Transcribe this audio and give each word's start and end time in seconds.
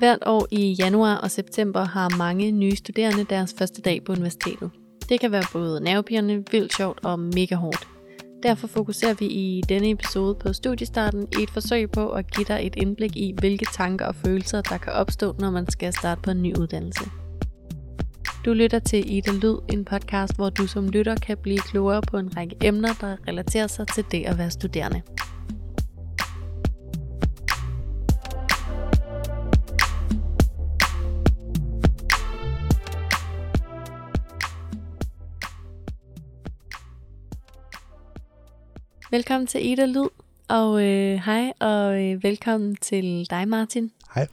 Hvert 0.00 0.18
år 0.26 0.46
i 0.50 0.76
januar 0.78 1.16
og 1.16 1.30
september 1.30 1.84
har 1.84 2.16
mange 2.18 2.50
nye 2.50 2.76
studerende 2.76 3.24
deres 3.24 3.54
første 3.58 3.82
dag 3.82 4.04
på 4.04 4.12
universitetet. 4.12 4.70
Det 5.08 5.20
kan 5.20 5.32
være 5.32 5.44
både 5.52 5.80
nervepirrende, 5.84 6.44
vildt 6.50 6.76
sjovt 6.76 7.04
og 7.04 7.18
mega 7.18 7.54
hårdt. 7.54 7.88
Derfor 8.42 8.66
fokuserer 8.66 9.14
vi 9.14 9.26
i 9.26 9.62
denne 9.68 9.90
episode 9.90 10.34
på 10.34 10.52
studiestarten 10.52 11.28
i 11.38 11.42
et 11.42 11.50
forsøg 11.50 11.90
på 11.90 12.10
at 12.10 12.34
give 12.34 12.44
dig 12.44 12.60
et 12.62 12.76
indblik 12.76 13.16
i, 13.16 13.34
hvilke 13.38 13.66
tanker 13.72 14.06
og 14.06 14.14
følelser, 14.14 14.60
der 14.60 14.78
kan 14.78 14.92
opstå, 14.92 15.36
når 15.38 15.50
man 15.50 15.70
skal 15.70 15.92
starte 15.92 16.20
på 16.22 16.30
en 16.30 16.42
ny 16.42 16.56
uddannelse. 16.56 17.04
Du 18.44 18.52
lytter 18.52 18.78
til 18.78 19.16
Ida 19.16 19.32
Lyd, 19.32 19.56
en 19.72 19.84
podcast, 19.84 20.36
hvor 20.36 20.50
du 20.50 20.66
som 20.66 20.88
lytter 20.88 21.14
kan 21.16 21.36
blive 21.42 21.58
klogere 21.58 22.02
på 22.02 22.16
en 22.18 22.36
række 22.36 22.56
emner, 22.62 22.92
der 23.00 23.16
relaterer 23.28 23.66
sig 23.66 23.86
til 23.86 24.04
det 24.10 24.26
at 24.26 24.38
være 24.38 24.50
studerende. 24.50 25.02
Velkommen 39.12 39.46
til 39.46 39.70
Ida 39.70 39.86
Lyd, 39.86 40.08
og 40.48 40.82
øh, 40.82 41.20
hej, 41.24 41.52
og 41.60 42.02
øh, 42.04 42.22
velkommen 42.22 42.76
til 42.76 43.26
dig, 43.30 43.48
Martin. 43.48 43.90
Hej. 44.14 44.26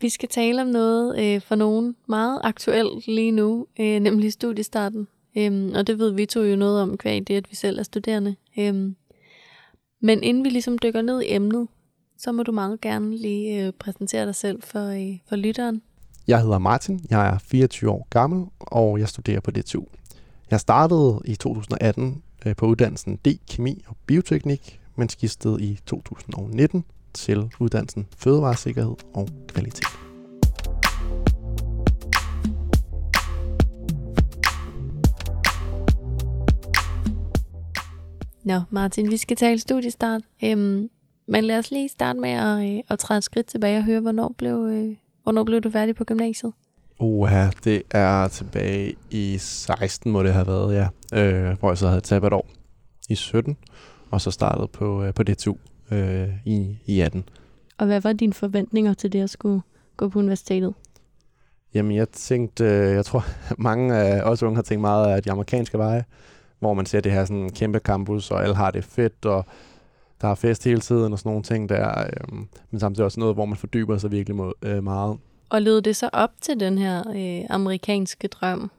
Vi 0.00 0.08
skal 0.08 0.28
tale 0.28 0.62
om 0.62 0.68
noget 0.68 1.18
øh, 1.18 1.40
for 1.40 1.54
nogen 1.54 1.96
meget 2.08 2.40
aktuelt 2.44 3.06
lige 3.06 3.30
nu, 3.30 3.66
øh, 3.80 4.00
nemlig 4.00 4.32
studiestarten. 4.32 5.08
Øhm, 5.36 5.72
og 5.74 5.86
det 5.86 5.98
ved 5.98 6.12
vi 6.12 6.26
to 6.26 6.42
jo 6.42 6.56
noget 6.56 6.82
om, 6.82 6.96
kvæg 6.96 7.28
det, 7.28 7.36
at 7.36 7.50
vi 7.50 7.56
selv 7.56 7.78
er 7.78 7.82
studerende. 7.82 8.36
Øhm, 8.58 8.96
men 10.02 10.22
inden 10.22 10.44
vi 10.44 10.48
ligesom 10.48 10.78
dykker 10.78 11.02
ned 11.02 11.22
i 11.22 11.34
emnet, 11.34 11.68
så 12.18 12.32
må 12.32 12.42
du 12.42 12.52
meget 12.52 12.80
gerne 12.80 13.16
lige 13.16 13.66
øh, 13.66 13.72
præsentere 13.72 14.26
dig 14.26 14.34
selv 14.34 14.62
for, 14.62 14.86
øh, 14.88 15.18
for 15.28 15.36
lytteren. 15.36 15.82
Jeg 16.28 16.42
hedder 16.42 16.58
Martin, 16.58 17.00
jeg 17.10 17.26
er 17.26 17.38
24 17.38 17.90
år 17.90 18.06
gammel, 18.10 18.46
og 18.58 18.98
jeg 18.98 19.08
studerer 19.08 19.40
på 19.40 19.50
DTU. 19.50 19.84
Jeg 20.50 20.60
startede 20.60 21.20
i 21.24 21.34
2018 21.34 22.06
øh, 22.08 22.25
Øh, 22.46 22.56
på 22.56 22.66
uddannelsen 22.66 23.16
D, 23.16 23.28
Kemi 23.50 23.84
og 23.86 23.96
Bioteknik, 24.06 24.80
men 24.96 25.08
skiftede 25.08 25.62
i 25.62 25.80
2019 25.86 26.84
til 27.14 27.50
uddannelsen 27.60 28.06
Fødevaresikkerhed 28.16 28.94
og 29.14 29.28
Kvalitet. 29.48 29.86
Nå, 38.44 38.60
Martin, 38.70 39.10
vi 39.10 39.16
skal 39.16 39.36
tale 39.36 39.58
studiestart. 39.58 40.22
Øhm, 40.44 40.90
men 41.28 41.44
lad 41.44 41.58
os 41.58 41.70
lige 41.70 41.88
starte 41.88 42.20
med 42.20 42.30
at, 42.30 42.76
øh, 42.76 42.82
at 42.88 42.98
træde 42.98 43.18
et 43.18 43.24
skridt 43.24 43.46
tilbage 43.46 43.78
og 43.78 43.84
høre, 43.84 44.00
hvornår 44.00 44.34
blev, 44.38 44.68
øh, 44.70 44.96
hvornår 45.22 45.44
blev 45.44 45.60
du 45.60 45.70
færdig 45.70 45.94
på 45.94 46.04
gymnasiet? 46.04 46.52
Uha, 46.98 47.50
det 47.64 47.82
er 47.90 48.28
tilbage 48.28 48.94
i 49.10 49.36
16 49.38 50.12
må 50.12 50.22
det 50.22 50.32
have 50.32 50.46
været, 50.46 50.74
ja. 50.74 50.88
Øh, 51.22 51.58
hvor 51.58 51.70
jeg 51.70 51.78
så 51.78 51.88
havde 51.88 52.00
tabt 52.00 52.24
et 52.24 52.32
år 52.32 52.48
i 53.08 53.14
17, 53.14 53.56
og 54.10 54.20
så 54.20 54.30
startede 54.30 54.68
på, 54.68 55.04
øh, 55.04 55.14
på 55.14 55.22
DTU 55.22 55.56
øh, 55.90 56.28
i, 56.44 56.78
i 56.86 57.00
18. 57.00 57.24
Og 57.78 57.86
hvad 57.86 58.00
var 58.00 58.12
dine 58.12 58.32
forventninger 58.32 58.94
til 58.94 59.12
det 59.12 59.22
at 59.22 59.30
skulle 59.30 59.62
gå 59.96 60.08
på 60.08 60.18
universitetet? 60.18 60.74
Jamen, 61.74 61.96
jeg 61.96 62.08
tænkte, 62.08 62.64
øh, 62.64 62.94
jeg 62.94 63.04
tror, 63.04 63.24
mange 63.58 63.96
af 63.96 64.22
os 64.22 64.42
unge 64.42 64.56
har 64.56 64.62
tænkt 64.62 64.80
meget 64.80 65.06
af 65.06 65.22
de 65.22 65.30
amerikanske 65.30 65.78
veje, 65.78 66.04
hvor 66.58 66.74
man 66.74 66.86
ser 66.86 67.00
det 67.00 67.12
her 67.12 67.24
sådan 67.24 67.50
kæmpe 67.50 67.78
campus, 67.78 68.30
og 68.30 68.42
alle 68.42 68.54
har 68.54 68.70
det 68.70 68.84
fedt, 68.84 69.26
og 69.26 69.44
der 70.20 70.28
er 70.28 70.34
fest 70.34 70.64
hele 70.64 70.80
tiden 70.80 71.12
og 71.12 71.18
sådan 71.18 71.30
nogle 71.30 71.42
ting 71.42 71.68
der. 71.68 72.00
Øh, 72.00 72.38
men 72.70 72.80
samtidig 72.80 73.04
også 73.04 73.20
noget, 73.20 73.34
hvor 73.34 73.44
man 73.44 73.56
fordyber 73.56 73.98
sig 73.98 74.10
virkelig 74.10 74.36
mod, 74.36 74.52
øh, 74.62 74.84
meget. 74.84 75.18
Og 75.48 75.62
led 75.62 75.82
det 75.82 75.96
så 75.96 76.10
op 76.12 76.30
til 76.40 76.60
den 76.60 76.78
her 76.78 77.02
øh, 77.08 77.46
amerikanske 77.50 78.28
drøm? 78.28 78.70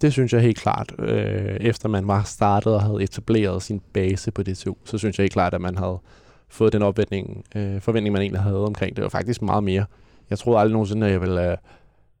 Det 0.00 0.12
synes 0.12 0.32
jeg 0.32 0.40
helt 0.40 0.58
klart. 0.58 0.92
Øh, 0.98 1.56
efter 1.60 1.88
man 1.88 2.08
var 2.08 2.22
startet 2.22 2.74
og 2.74 2.82
havde 2.82 3.02
etableret 3.02 3.62
sin 3.62 3.80
base 3.92 4.30
på 4.30 4.42
DTU, 4.42 4.74
så 4.84 4.98
synes 4.98 5.18
jeg 5.18 5.24
helt 5.24 5.32
klart, 5.32 5.54
at 5.54 5.60
man 5.60 5.78
havde 5.78 5.98
fået 6.48 6.72
den 6.72 6.82
opvætning, 6.82 7.44
øh, 7.54 7.80
forventning, 7.80 8.12
man 8.12 8.22
egentlig 8.22 8.42
havde 8.42 8.64
omkring 8.64 8.96
det, 8.96 9.04
og 9.04 9.12
faktisk 9.12 9.42
meget 9.42 9.64
mere. 9.64 9.84
Jeg 10.30 10.38
troede 10.38 10.60
aldrig 10.60 10.72
nogensinde, 10.72 11.06
at 11.06 11.12
jeg 11.12 11.20
ville 11.20 11.50
øh, 11.50 11.56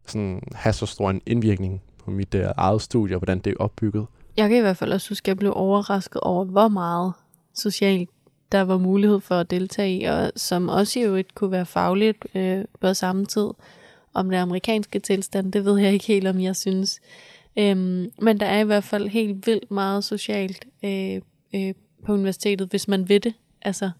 sådan, 0.06 0.42
have 0.54 0.72
så 0.72 0.86
stor 0.86 1.10
en 1.10 1.20
indvirkning 1.26 1.82
på 2.04 2.10
mit 2.10 2.34
øh, 2.34 2.46
eget 2.56 2.82
studie, 2.82 3.16
og 3.16 3.18
hvordan 3.18 3.38
det 3.38 3.50
er 3.50 3.56
opbygget. 3.58 4.06
Jeg 4.36 4.48
kan 4.48 4.58
i 4.58 4.60
hvert 4.60 4.76
fald 4.76 4.92
også 4.92 5.08
huske, 5.08 5.24
at 5.24 5.28
jeg 5.28 5.36
blev 5.36 5.52
overrasket 5.56 6.20
over, 6.20 6.44
hvor 6.44 6.68
meget 6.68 7.12
socialt 7.54 8.10
der 8.52 8.60
var 8.60 8.78
mulighed 8.78 9.20
for 9.20 9.34
at 9.34 9.50
deltage 9.50 9.96
i, 9.96 10.04
og 10.04 10.32
som 10.36 10.68
også 10.68 11.00
jo 11.00 11.14
ikke 11.14 11.30
kunne 11.34 11.50
være 11.50 11.66
fagligt 11.66 12.26
øh, 12.34 12.64
på 12.80 12.94
samme 12.94 13.26
tid. 13.26 13.48
Om 14.14 14.30
det 14.30 14.36
amerikanske 14.36 14.98
tilstand, 14.98 15.52
det 15.52 15.64
ved 15.64 15.78
jeg 15.78 15.92
ikke 15.92 16.06
helt, 16.06 16.26
om 16.26 16.40
jeg 16.40 16.56
synes. 16.56 17.00
Øhm, 17.58 18.12
men 18.22 18.40
der 18.40 18.46
er 18.46 18.60
i 18.60 18.64
hvert 18.64 18.84
fald 18.84 19.08
helt 19.08 19.46
vildt 19.46 19.70
meget 19.70 20.04
socialt 20.04 20.64
øh, 20.84 21.20
øh, 21.54 21.74
på 22.06 22.12
universitetet, 22.12 22.68
hvis 22.70 22.88
man 22.88 23.08
vil 23.08 23.24
det. 23.24 23.34
Altså, 23.62 23.90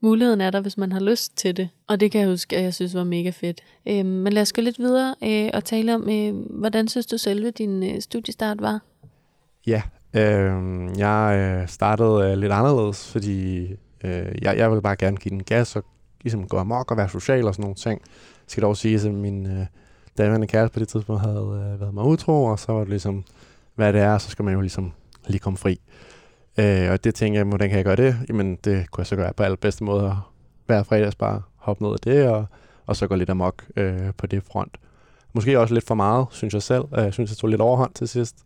muligheden 0.00 0.40
er 0.40 0.50
der, 0.50 0.60
hvis 0.60 0.78
man 0.78 0.92
har 0.92 1.00
lyst 1.00 1.36
til 1.36 1.56
det. 1.56 1.68
Og 1.86 2.00
det 2.00 2.10
kan 2.10 2.20
jeg 2.20 2.28
huske, 2.28 2.56
at 2.56 2.62
jeg 2.62 2.74
synes 2.74 2.94
var 2.94 3.04
mega 3.04 3.30
fedt. 3.30 3.60
Øhm, 3.86 4.08
men 4.08 4.32
lad 4.32 4.42
os 4.42 4.52
gå 4.52 4.62
lidt 4.62 4.78
videre 4.78 5.14
øh, 5.24 5.50
og 5.54 5.64
tale 5.64 5.94
om, 5.94 6.10
øh, 6.10 6.34
hvordan 6.34 6.88
synes 6.88 7.06
du 7.06 7.18
selve 7.18 7.50
din 7.50 7.82
øh, 7.82 8.00
studiestart 8.00 8.60
var? 8.60 8.80
Ja, 9.66 9.82
øhm, 10.14 10.88
øh, 10.88 10.98
jeg 10.98 11.64
startede 11.68 12.30
øh, 12.30 12.38
lidt 12.38 12.52
anderledes, 12.52 13.12
fordi 13.12 13.66
øh, 14.04 14.26
jeg, 14.42 14.56
jeg 14.56 14.72
vil 14.72 14.82
bare 14.82 14.96
gerne 14.96 15.16
give 15.16 15.30
den 15.30 15.42
gas 15.42 15.76
og 15.76 15.84
ligesom 16.22 16.48
gå 16.48 16.58
amok 16.58 16.90
og 16.90 16.96
være 16.96 17.08
social 17.08 17.44
og 17.44 17.54
sådan 17.54 17.62
nogle 17.62 17.74
ting. 17.74 18.00
Jeg 18.00 18.50
skal 18.50 18.62
dog 18.62 18.76
sige, 18.76 19.08
at 19.08 19.14
min 19.14 19.46
øh, 19.46 19.66
daværende 20.18 20.46
kæreste 20.46 20.74
på 20.74 20.80
det 20.80 20.88
tidspunkt 20.88 21.22
havde 21.22 21.70
øh, 21.74 21.80
været 21.80 21.94
mig 21.94 22.04
utro, 22.04 22.44
og 22.44 22.58
så 22.58 22.72
var 22.72 22.80
det 22.80 22.88
ligesom, 22.88 23.24
hvad 23.74 23.92
det 23.92 24.00
er, 24.00 24.18
så 24.18 24.30
skal 24.30 24.44
man 24.44 24.54
jo 24.54 24.60
ligesom 24.60 24.92
lige 25.26 25.38
komme 25.38 25.56
fri. 25.56 25.80
Øh, 26.58 26.90
og 26.90 27.04
det 27.04 27.14
tænker 27.14 27.38
jeg, 27.38 27.46
hvordan 27.46 27.68
kan 27.68 27.76
jeg 27.76 27.84
gøre 27.84 27.96
det? 27.96 28.16
Jamen, 28.28 28.58
det 28.64 28.90
kunne 28.90 29.02
jeg 29.02 29.06
så 29.06 29.16
gøre 29.16 29.32
på 29.32 29.42
allerbedste 29.42 29.84
måde. 29.84 30.16
Hver 30.66 30.82
fredags 30.82 31.14
bare 31.14 31.42
hoppe 31.56 31.84
ned 31.84 31.92
af 31.92 31.98
det, 31.98 32.28
og, 32.28 32.46
og 32.86 32.96
så 32.96 33.06
gå 33.06 33.14
lidt 33.14 33.30
amok 33.30 33.64
øh, 33.76 34.14
på 34.18 34.26
det 34.26 34.42
front. 34.52 34.76
Måske 35.32 35.60
også 35.60 35.74
lidt 35.74 35.86
for 35.86 35.94
meget, 35.94 36.26
synes 36.30 36.54
jeg 36.54 36.62
selv. 36.62 36.84
Øh, 36.96 37.04
jeg 37.04 37.12
synes, 37.12 37.30
jeg 37.30 37.36
tog 37.36 37.50
lidt 37.50 37.60
overhånd 37.60 37.94
til 37.94 38.08
sidst. 38.08 38.36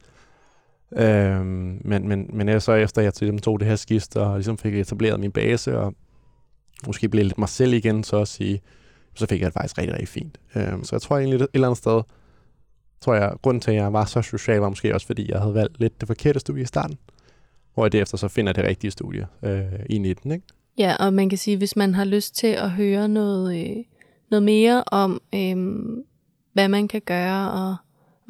Øh, 0.97 1.47
men, 1.85 2.09
men, 2.09 2.31
men 2.33 2.49
jeg 2.49 2.63
så 2.63 2.73
efter, 2.73 3.03
jeg 3.03 3.13
ligesom 3.21 3.39
tog 3.39 3.61
det 3.61 3.69
her 3.69 3.77
skift, 3.77 4.17
og 4.17 4.37
ligesom 4.37 4.59
fik 4.59 4.75
etableret 4.75 5.21
min 5.21 5.33
base, 5.33 5.79
og 5.79 5.95
måske 6.87 7.09
blev 7.09 7.25
lidt 7.25 7.39
mig 7.39 7.49
selv 7.49 7.73
igen, 7.73 8.05
så 8.05 8.21
at 8.21 8.29
sige, 8.29 8.61
så 9.15 9.27
fik 9.27 9.41
jeg 9.41 9.47
det 9.47 9.55
faktisk 9.55 9.79
rigtig, 9.79 9.93
rigtig 9.93 10.09
fint. 10.09 10.39
Øhm, 10.57 10.85
så 10.85 10.97
jeg 10.97 11.03
tror 11.03 11.19
egentlig 11.19 11.41
et 11.41 11.49
eller 11.55 11.69
andet 11.69 11.79
sted, 11.79 12.03
tror 13.01 13.15
jeg, 13.15 13.33
grunden 13.43 13.61
til, 13.61 13.71
at 13.71 13.77
jeg 13.77 13.93
var 13.93 14.05
så 14.05 14.23
social, 14.23 14.59
var 14.59 14.69
måske 14.69 14.95
også, 14.95 15.07
fordi 15.07 15.31
jeg 15.33 15.41
havde 15.41 15.55
valgt 15.55 15.81
lidt 15.81 16.01
det 16.01 16.07
forkerte 16.07 16.41
studie 16.41 16.63
i 16.63 16.67
starten 16.67 16.99
hvor 17.75 17.85
jeg 17.85 17.93
derefter 17.93 18.17
så 18.17 18.29
finder 18.29 18.53
det 18.53 18.65
rigtige 18.65 18.91
studie 18.91 19.27
øh, 19.43 19.63
i 19.91 19.99
19. 19.99 20.33
Ikke? 20.33 20.45
Ja, 20.79 20.97
og 20.97 21.13
man 21.13 21.29
kan 21.29 21.39
sige, 21.39 21.57
hvis 21.57 21.77
man 21.77 21.95
har 21.95 22.05
lyst 22.05 22.35
til 22.35 22.47
at 22.47 22.71
høre 22.71 23.09
noget, 23.09 23.61
øh, 23.61 23.85
noget 24.31 24.43
mere 24.43 24.85
om, 24.87 25.21
øh, 25.35 25.57
hvad 26.53 26.69
man 26.69 26.89
kan 26.89 27.01
gøre, 27.01 27.51
og 27.51 27.77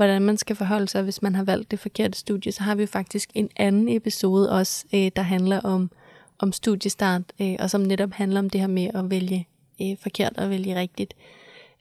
hvordan 0.00 0.22
man 0.22 0.36
skal 0.36 0.56
forholde 0.56 0.88
sig, 0.88 1.02
hvis 1.02 1.22
man 1.22 1.34
har 1.34 1.44
valgt 1.44 1.70
det 1.70 1.78
forkerte 1.78 2.18
studie, 2.18 2.52
så 2.52 2.62
har 2.62 2.74
vi 2.74 2.82
jo 2.82 2.86
faktisk 2.86 3.30
en 3.34 3.48
anden 3.56 3.88
episode 3.88 4.52
også, 4.52 4.84
øh, 4.94 5.10
der 5.16 5.22
handler 5.22 5.60
om, 5.60 5.90
om 6.38 6.52
studiestart, 6.52 7.22
øh, 7.40 7.56
og 7.58 7.70
som 7.70 7.80
netop 7.80 8.12
handler 8.12 8.40
om 8.40 8.50
det 8.50 8.60
her 8.60 8.68
med 8.68 8.90
at 8.94 9.10
vælge 9.10 9.48
øh, 9.82 9.96
forkert 10.02 10.32
og 10.36 10.50
vælge 10.50 10.80
rigtigt. 10.80 11.14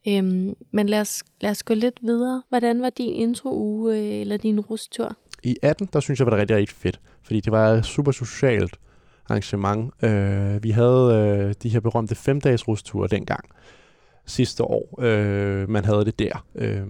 Øhm, 0.07 0.55
men 0.71 0.89
lad 0.89 1.01
os, 1.01 1.23
lad 1.41 1.51
os 1.51 1.63
gå 1.63 1.73
lidt 1.73 1.99
videre. 2.01 2.43
Hvordan 2.49 2.81
var 2.81 2.89
din 2.89 3.13
intro-uge, 3.13 3.97
øh, 3.97 4.21
eller 4.21 4.37
din 4.37 4.59
rustur? 4.59 5.15
I 5.43 5.55
18, 5.61 5.89
der 5.93 5.99
synes 5.99 6.19
jeg 6.19 6.25
var 6.25 6.31
det 6.31 6.39
rigtig, 6.39 6.57
rigtig 6.57 6.77
fedt, 6.77 6.99
fordi 7.23 7.39
det 7.39 7.51
var 7.51 7.69
et 7.69 7.85
super 7.85 8.11
socialt 8.11 8.79
arrangement. 9.29 9.93
Øh, 10.03 10.63
vi 10.63 10.69
havde 10.69 11.13
øh, 11.13 11.53
de 11.63 11.69
her 11.69 11.79
berømte 11.79 12.15
femdages 12.15 12.67
rusture 12.67 13.07
dengang, 13.07 13.45
sidste 14.25 14.63
år. 14.63 14.99
Øh, 15.01 15.69
man 15.69 15.85
havde 15.85 16.05
det 16.05 16.19
der, 16.19 16.45
øh, 16.55 16.83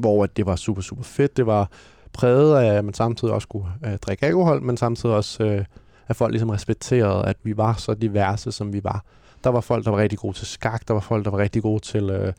hvor 0.00 0.24
at 0.24 0.36
det 0.36 0.46
var 0.46 0.56
super, 0.56 0.82
super 0.82 1.02
fedt. 1.02 1.36
Det 1.36 1.46
var 1.46 1.70
præget 2.12 2.56
af, 2.56 2.74
at 2.74 2.84
man 2.84 2.94
samtidig 2.94 3.34
også 3.34 3.48
kunne 3.48 3.66
øh, 3.86 3.96
drikke 3.96 4.26
alkohol, 4.26 4.62
men 4.62 4.76
samtidig 4.76 5.14
også, 5.14 5.44
øh, 5.44 5.64
at 6.08 6.16
folk 6.16 6.32
ligesom 6.32 6.50
respekterede, 6.50 7.24
at 7.24 7.36
vi 7.42 7.56
var 7.56 7.74
så 7.74 7.94
diverse, 7.94 8.52
som 8.52 8.72
vi 8.72 8.84
var. 8.84 9.04
Der 9.44 9.50
var 9.50 9.60
folk, 9.60 9.84
der 9.84 9.90
var 9.90 9.98
rigtig 9.98 10.18
gode 10.18 10.36
til 10.36 10.46
skak, 10.46 10.88
der 10.88 10.94
var 10.94 11.00
folk, 11.00 11.24
der 11.24 11.30
var 11.30 11.38
rigtig 11.38 11.62
gode 11.62 11.80
til, 11.80 12.10
øh, 12.10 12.32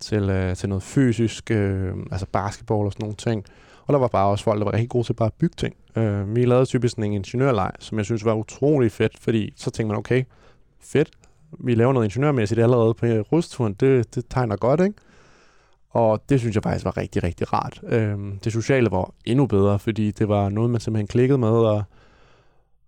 til, 0.00 0.30
øh, 0.30 0.56
til 0.56 0.68
noget 0.68 0.82
fysisk, 0.82 1.50
øh, 1.50 1.92
altså 2.10 2.26
basketball 2.32 2.86
og 2.86 2.92
sådan 2.92 3.02
nogle 3.02 3.16
ting. 3.16 3.44
Og 3.86 3.92
der 3.92 3.98
var 3.98 4.08
bare 4.08 4.26
også 4.26 4.44
folk, 4.44 4.58
der 4.58 4.64
var 4.64 4.72
rigtig 4.72 4.88
gode 4.88 5.06
til 5.06 5.12
bare 5.12 5.26
at 5.26 5.32
bygge 5.32 5.54
ting. 5.56 5.74
Øh, 5.96 6.36
vi 6.36 6.44
lavede 6.44 6.66
typisk 6.66 6.92
sådan 6.92 7.04
en 7.04 7.12
ingeniørleg, 7.12 7.72
som 7.78 7.98
jeg 7.98 8.04
synes 8.04 8.24
var 8.24 8.34
utrolig 8.34 8.92
fedt, 8.92 9.18
fordi 9.18 9.52
så 9.56 9.70
tænkte 9.70 9.88
man, 9.88 9.98
okay, 9.98 10.24
fedt, 10.80 11.10
vi 11.58 11.74
laver 11.74 11.92
noget 11.92 12.06
ingeniørmæssigt 12.06 12.60
allerede 12.60 12.94
på 12.94 13.06
øh, 13.06 13.20
rusturen, 13.32 13.72
det, 13.72 14.14
det 14.14 14.24
tegner 14.30 14.56
godt, 14.56 14.80
ikke? 14.80 14.94
Og 15.90 16.22
det 16.28 16.40
synes 16.40 16.54
jeg 16.54 16.62
faktisk 16.62 16.84
var 16.84 16.96
rigtig, 16.96 17.22
rigtig 17.22 17.52
rart. 17.52 17.80
Øhm, 17.86 18.38
det 18.44 18.52
sociale 18.52 18.90
var 18.90 19.10
endnu 19.24 19.46
bedre, 19.46 19.78
fordi 19.78 20.10
det 20.10 20.28
var 20.28 20.48
noget, 20.48 20.70
man 20.70 20.80
simpelthen 20.80 21.06
klikkede 21.06 21.38
med, 21.38 21.48
og, 21.48 21.82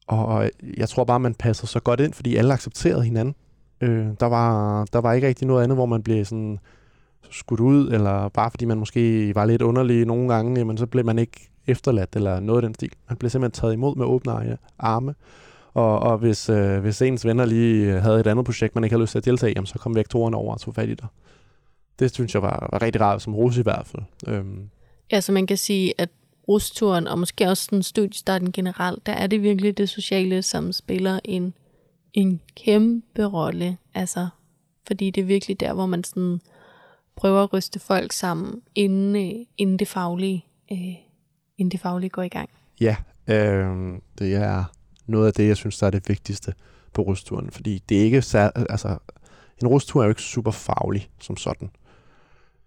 og 0.06 0.50
jeg 0.76 0.88
tror 0.88 1.04
bare, 1.04 1.20
man 1.20 1.34
passede 1.34 1.66
så 1.66 1.80
godt 1.80 2.00
ind, 2.00 2.12
fordi 2.12 2.36
alle 2.36 2.52
accepterede 2.52 3.04
hinanden. 3.04 3.34
Øh, 3.80 4.06
der, 4.20 4.26
var, 4.26 4.84
der 4.92 5.00
var 5.00 5.12
ikke 5.12 5.26
rigtig 5.26 5.46
noget 5.46 5.62
andet, 5.62 5.76
hvor 5.76 5.86
man 5.86 6.02
blev 6.02 6.24
sådan 6.24 6.58
skudt 7.30 7.60
ud, 7.60 7.90
eller 7.92 8.28
bare 8.28 8.50
fordi 8.50 8.64
man 8.64 8.78
måske 8.78 9.34
var 9.34 9.44
lidt 9.44 9.62
underlig 9.62 10.06
nogle 10.06 10.34
gange, 10.34 10.58
jamen, 10.58 10.78
så 10.78 10.86
blev 10.86 11.04
man 11.04 11.18
ikke 11.18 11.50
efterladt, 11.66 12.16
eller 12.16 12.40
noget 12.40 12.58
af 12.58 12.68
den 12.68 12.74
stil. 12.74 12.92
Man 13.08 13.16
blev 13.16 13.30
simpelthen 13.30 13.60
taget 13.60 13.72
imod 13.72 13.96
med 13.96 14.06
åbne 14.06 14.58
arme. 14.78 15.14
Og, 15.74 15.98
og 15.98 16.18
hvis, 16.18 16.48
øh, 16.48 16.80
hvis 16.80 17.02
ens 17.02 17.26
venner 17.26 17.44
lige 17.44 18.00
havde 18.00 18.20
et 18.20 18.26
andet 18.26 18.44
projekt, 18.44 18.74
man 18.74 18.84
ikke 18.84 18.94
havde 18.94 19.02
lyst 19.02 19.10
til 19.10 19.18
at 19.18 19.24
deltage 19.24 19.50
i, 19.50 19.54
jamen, 19.56 19.66
så 19.66 19.78
kom 19.78 19.94
vektoren 19.94 20.34
over 20.34 20.52
og 20.54 20.60
tog 20.60 20.74
fat 20.74 20.88
i 20.88 20.94
dig. 20.94 21.06
Det 21.98 22.14
synes 22.14 22.34
jeg 22.34 22.42
var, 22.42 22.68
var 22.72 22.82
rigtig 22.82 23.00
rart, 23.00 23.22
som 23.22 23.34
rus 23.34 23.56
i 23.56 23.62
hvert 23.62 23.86
fald. 23.86 24.02
Øhm. 24.28 24.70
Ja, 25.12 25.20
så 25.20 25.32
man 25.32 25.46
kan 25.46 25.56
sige, 25.56 25.94
at 25.98 26.08
rusturen, 26.48 27.06
og 27.06 27.18
måske 27.18 27.48
også 27.48 27.68
den 27.70 27.82
studiestarten 27.82 28.52
generelt, 28.52 29.06
der 29.06 29.12
er 29.12 29.26
det 29.26 29.42
virkelig 29.42 29.78
det 29.78 29.88
sociale, 29.88 30.42
som 30.42 30.72
spiller 30.72 31.20
en, 31.24 31.54
en 32.12 32.40
kæmpe 32.56 33.24
rolle. 33.24 33.76
Altså, 33.94 34.28
fordi 34.86 35.10
det 35.10 35.20
er 35.20 35.24
virkelig 35.24 35.60
der, 35.60 35.72
hvor 35.72 35.86
man 35.86 36.04
sådan 36.04 36.40
prøver 37.16 37.42
at 37.42 37.52
ryste 37.52 37.80
folk 37.80 38.12
sammen, 38.12 38.62
inden, 38.74 39.16
øh, 39.16 39.46
inden, 39.58 39.78
det, 39.78 39.88
faglige, 39.88 40.44
øh, 40.72 40.94
inden 41.58 41.70
det 41.72 41.80
faglige 41.80 42.10
går 42.10 42.22
i 42.22 42.28
gang. 42.28 42.50
Ja, 42.80 42.96
øh, 43.28 43.98
det 44.18 44.34
er 44.34 44.64
noget 45.06 45.26
af 45.26 45.32
det, 45.32 45.48
jeg 45.48 45.56
synes, 45.56 45.78
der 45.78 45.86
er 45.86 45.90
det 45.90 46.08
vigtigste 46.08 46.54
på 46.92 47.02
rusturen. 47.02 47.50
Fordi 47.50 47.82
det 47.88 48.00
er 48.00 48.04
ikke 48.04 48.16
altså, 48.16 48.98
en 49.62 49.68
rustur 49.68 50.00
er 50.00 50.04
jo 50.04 50.10
ikke 50.10 50.22
super 50.22 50.50
faglig 50.50 51.10
som 51.20 51.36
sådan. 51.36 51.70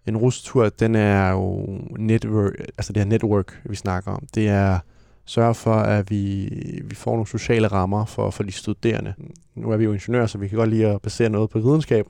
En 0.06 0.16
rustur, 0.16 0.68
den 0.68 0.94
er 0.94 1.30
jo 1.30 1.66
network, 1.98 2.52
altså 2.60 2.92
det 2.92 3.00
er 3.00 3.04
network, 3.04 3.60
vi 3.64 3.76
snakker 3.76 4.10
om. 4.10 4.26
Det 4.34 4.48
er 4.48 4.78
sørge 5.24 5.54
for, 5.54 5.74
at 5.74 6.10
vi, 6.10 6.48
vi 6.84 6.94
får 6.94 7.10
nogle 7.10 7.26
sociale 7.26 7.68
rammer 7.68 8.04
for, 8.04 8.30
for 8.30 8.42
de 8.42 8.52
studerende. 8.52 9.14
Nu 9.54 9.70
er 9.70 9.76
vi 9.76 9.84
jo 9.84 9.92
ingeniører, 9.92 10.26
så 10.26 10.38
vi 10.38 10.48
kan 10.48 10.58
godt 10.58 10.70
lide 10.70 10.86
at 10.86 11.02
basere 11.02 11.28
noget 11.28 11.50
på 11.50 11.58
videnskab. 11.58 12.06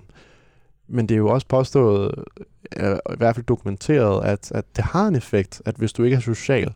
Men 0.89 1.09
det 1.09 1.15
er 1.15 1.19
jo 1.19 1.29
også 1.29 1.47
påstået, 1.47 2.15
øh, 2.77 2.97
i 2.97 3.17
hvert 3.17 3.35
fald 3.35 3.47
dokumenteret, 3.47 4.25
at, 4.25 4.53
at 4.53 4.65
det 4.77 4.85
har 4.85 5.09
en 5.09 5.17
effekt, 5.17 5.63
at 5.65 5.77
hvis 5.77 5.93
du 5.93 6.03
ikke 6.03 6.17
er 6.17 6.21
social 6.21 6.75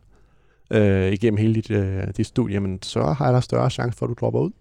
øh, 0.71 1.11
igennem 1.11 1.37
hele 1.37 1.55
dit, 1.55 1.71
øh, 1.71 2.07
dit 2.17 2.27
studie, 2.27 2.59
men 2.59 2.81
så 2.81 3.03
har 3.03 3.31
der 3.31 3.39
større 3.39 3.69
chance 3.69 3.97
for, 3.97 4.05
at 4.05 4.09
du 4.09 4.15
dropper 4.19 4.39
ud. 4.39 4.51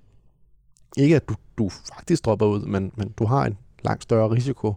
Ikke 0.96 1.16
at 1.16 1.28
du, 1.28 1.34
du 1.58 1.68
faktisk 1.68 2.24
dropper 2.24 2.46
ud, 2.46 2.60
men, 2.60 2.92
men 2.96 3.08
du 3.18 3.24
har 3.24 3.46
en 3.46 3.58
langt 3.84 4.02
større 4.02 4.30
risiko 4.30 4.74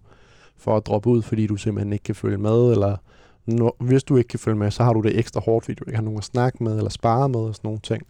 for 0.57 0.77
at 0.77 0.85
droppe 0.85 1.09
ud, 1.09 1.21
fordi 1.21 1.47
du 1.47 1.55
simpelthen 1.55 1.93
ikke 1.93 2.03
kan 2.03 2.15
følge 2.15 2.37
med, 2.37 2.71
eller 2.71 2.97
når, 3.45 3.75
hvis 3.79 4.03
du 4.03 4.17
ikke 4.17 4.27
kan 4.27 4.39
følge 4.39 4.57
med, 4.57 4.71
så 4.71 4.83
har 4.83 4.93
du 4.93 5.01
det 5.01 5.19
ekstra 5.19 5.41
hårdt, 5.41 5.65
fordi 5.65 5.75
du 5.75 5.83
ikke 5.87 5.95
har 5.95 6.03
nogen 6.03 6.17
at 6.17 6.23
snakke 6.23 6.63
med, 6.63 6.77
eller 6.77 6.89
spare 6.89 7.29
med, 7.29 7.39
og 7.39 7.55
sådan 7.55 7.67
nogle 7.67 7.79
ting. 7.79 8.03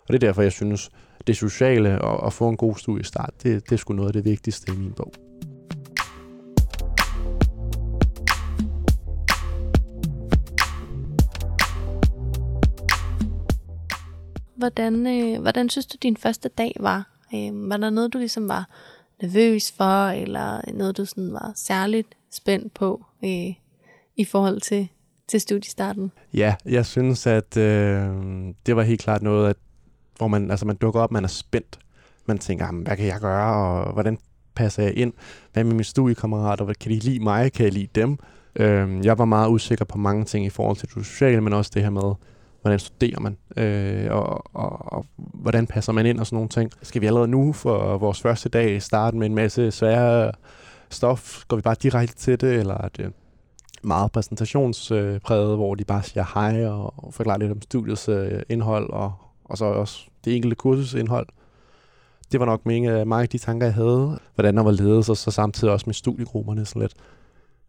Og 0.00 0.08
det 0.08 0.14
er 0.14 0.26
derfor, 0.26 0.42
jeg 0.42 0.52
synes, 0.52 0.90
det 1.26 1.36
sociale 1.36 2.02
og 2.02 2.26
at 2.26 2.32
få 2.32 2.48
en 2.48 2.56
god 2.56 2.74
studiestart, 2.76 3.30
det, 3.42 3.64
det 3.64 3.72
er 3.72 3.76
sgu 3.76 3.94
noget 3.94 4.08
af 4.08 4.12
det 4.12 4.24
vigtigste 4.24 4.72
i 4.72 4.76
min 4.76 4.92
bog. 4.92 5.12
Hvordan, 14.56 15.06
øh, 15.06 15.42
hvordan 15.42 15.68
synes 15.68 15.86
du, 15.86 15.96
din 16.02 16.16
første 16.16 16.48
dag 16.48 16.76
var? 16.80 17.10
Øh, 17.34 17.70
var 17.70 17.76
der 17.76 17.90
noget, 17.90 18.12
du 18.12 18.18
ligesom 18.18 18.48
var 18.48 18.68
nervøs 19.22 19.72
for, 19.72 20.08
eller 20.08 20.60
noget, 20.74 20.96
du 20.96 21.04
sådan 21.04 21.32
var 21.32 21.52
særligt 21.54 22.08
spændt 22.30 22.74
på 22.74 23.04
øh, 23.24 23.54
i 24.16 24.24
forhold 24.24 24.60
til, 24.60 24.88
til 25.28 25.40
studiestarten? 25.40 26.12
Ja, 26.34 26.54
jeg 26.64 26.86
synes, 26.86 27.26
at 27.26 27.56
øh, 27.56 28.08
det 28.66 28.76
var 28.76 28.82
helt 28.82 29.00
klart 29.00 29.22
noget, 29.22 29.50
at, 29.50 29.56
hvor 30.16 30.28
man, 30.28 30.50
altså, 30.50 30.66
man 30.66 30.76
dukker 30.76 31.00
op, 31.00 31.10
man 31.10 31.24
er 31.24 31.28
spændt. 31.28 31.78
Man 32.26 32.38
tænker, 32.38 32.72
hvad 32.72 32.96
kan 32.96 33.06
jeg 33.06 33.20
gøre, 33.20 33.54
og 33.54 33.92
hvordan 33.92 34.18
passer 34.54 34.82
jeg 34.82 34.96
ind? 34.96 35.12
Hvad 35.52 35.64
med 35.64 35.72
mine 35.72 35.84
studiekammerater? 35.84 36.72
Kan 36.80 36.92
de 36.92 36.98
lide 36.98 37.20
mig? 37.20 37.52
Kan 37.52 37.64
jeg 37.64 37.72
lide 37.72 37.88
dem? 37.94 38.18
Øh, 38.56 39.04
jeg 39.04 39.18
var 39.18 39.24
meget 39.24 39.48
usikker 39.50 39.84
på 39.84 39.98
mange 39.98 40.24
ting 40.24 40.46
i 40.46 40.50
forhold 40.50 40.76
til 40.76 40.88
det 40.94 41.06
sociale, 41.06 41.40
men 41.40 41.52
også 41.52 41.70
det 41.74 41.82
her 41.82 41.90
med, 41.90 42.14
hvordan 42.66 42.78
studerer 42.78 43.20
man, 43.20 43.36
øh, 43.56 44.06
og, 44.10 44.56
og, 44.56 44.92
og 44.92 45.06
hvordan 45.16 45.66
passer 45.66 45.92
man 45.92 46.06
ind 46.06 46.20
og 46.20 46.26
sådan 46.26 46.36
nogle 46.36 46.48
ting. 46.48 46.72
Skal 46.82 47.00
vi 47.00 47.06
allerede 47.06 47.28
nu 47.28 47.52
for 47.52 47.98
vores 47.98 48.20
første 48.20 48.48
dag 48.48 48.82
starte 48.82 49.16
med 49.16 49.26
en 49.26 49.34
masse 49.34 49.70
svære 49.70 50.32
stof? 50.90 51.44
Går 51.48 51.56
vi 51.56 51.62
bare 51.62 51.76
direkte 51.82 52.16
til 52.16 52.40
det, 52.40 52.54
eller 52.54 52.74
er 52.74 52.88
det 52.88 53.12
meget 53.82 54.12
præsentationspræget, 54.12 55.56
hvor 55.56 55.74
de 55.74 55.84
bare 55.84 56.02
siger 56.02 56.24
hej 56.34 56.66
og 56.66 56.94
forklarer 57.10 57.38
lidt 57.38 57.52
om 57.52 57.62
studiets 57.62 58.08
øh, 58.08 58.42
indhold, 58.48 58.90
og, 58.90 59.12
og 59.44 59.58
så 59.58 59.64
også 59.64 60.06
det 60.24 60.36
enkelte 60.36 60.56
kursusindhold. 60.56 61.26
Det 62.32 62.40
var 62.40 62.46
nok 62.46 62.66
mange 62.66 63.22
af 63.22 63.28
de 63.28 63.38
tanker, 63.38 63.66
jeg 63.66 63.74
havde. 63.74 64.18
Hvordan 64.34 64.56
der 64.56 64.62
var 64.62 64.70
ledet, 64.70 65.10
og 65.10 65.16
så 65.16 65.30
samtidig 65.30 65.72
også 65.72 65.86
med 65.86 65.94
studiegrupperne 65.94 66.64
sådan 66.64 66.82
lidt 66.82 66.94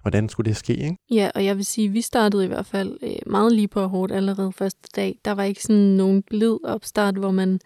hvordan 0.01 0.29
skulle 0.29 0.49
det 0.49 0.57
ske, 0.57 0.73
ikke? 0.73 0.97
Ja, 1.11 1.29
og 1.35 1.45
jeg 1.45 1.57
vil 1.57 1.65
sige, 1.65 1.87
at 1.87 1.93
vi 1.93 2.01
startede 2.01 2.45
i 2.45 2.47
hvert 2.47 2.65
fald 2.65 2.97
øh, 3.01 3.15
meget 3.25 3.51
lige 3.51 3.67
på 3.67 3.87
hårdt 3.87 4.11
allerede 4.11 4.51
første 4.51 4.89
dag. 4.95 5.19
Der 5.25 5.31
var 5.31 5.43
ikke 5.43 5.63
sådan 5.63 5.81
nogen 5.81 6.23
blid 6.23 6.57
opstart, 6.63 7.15
hvor 7.15 7.31
man 7.31 7.59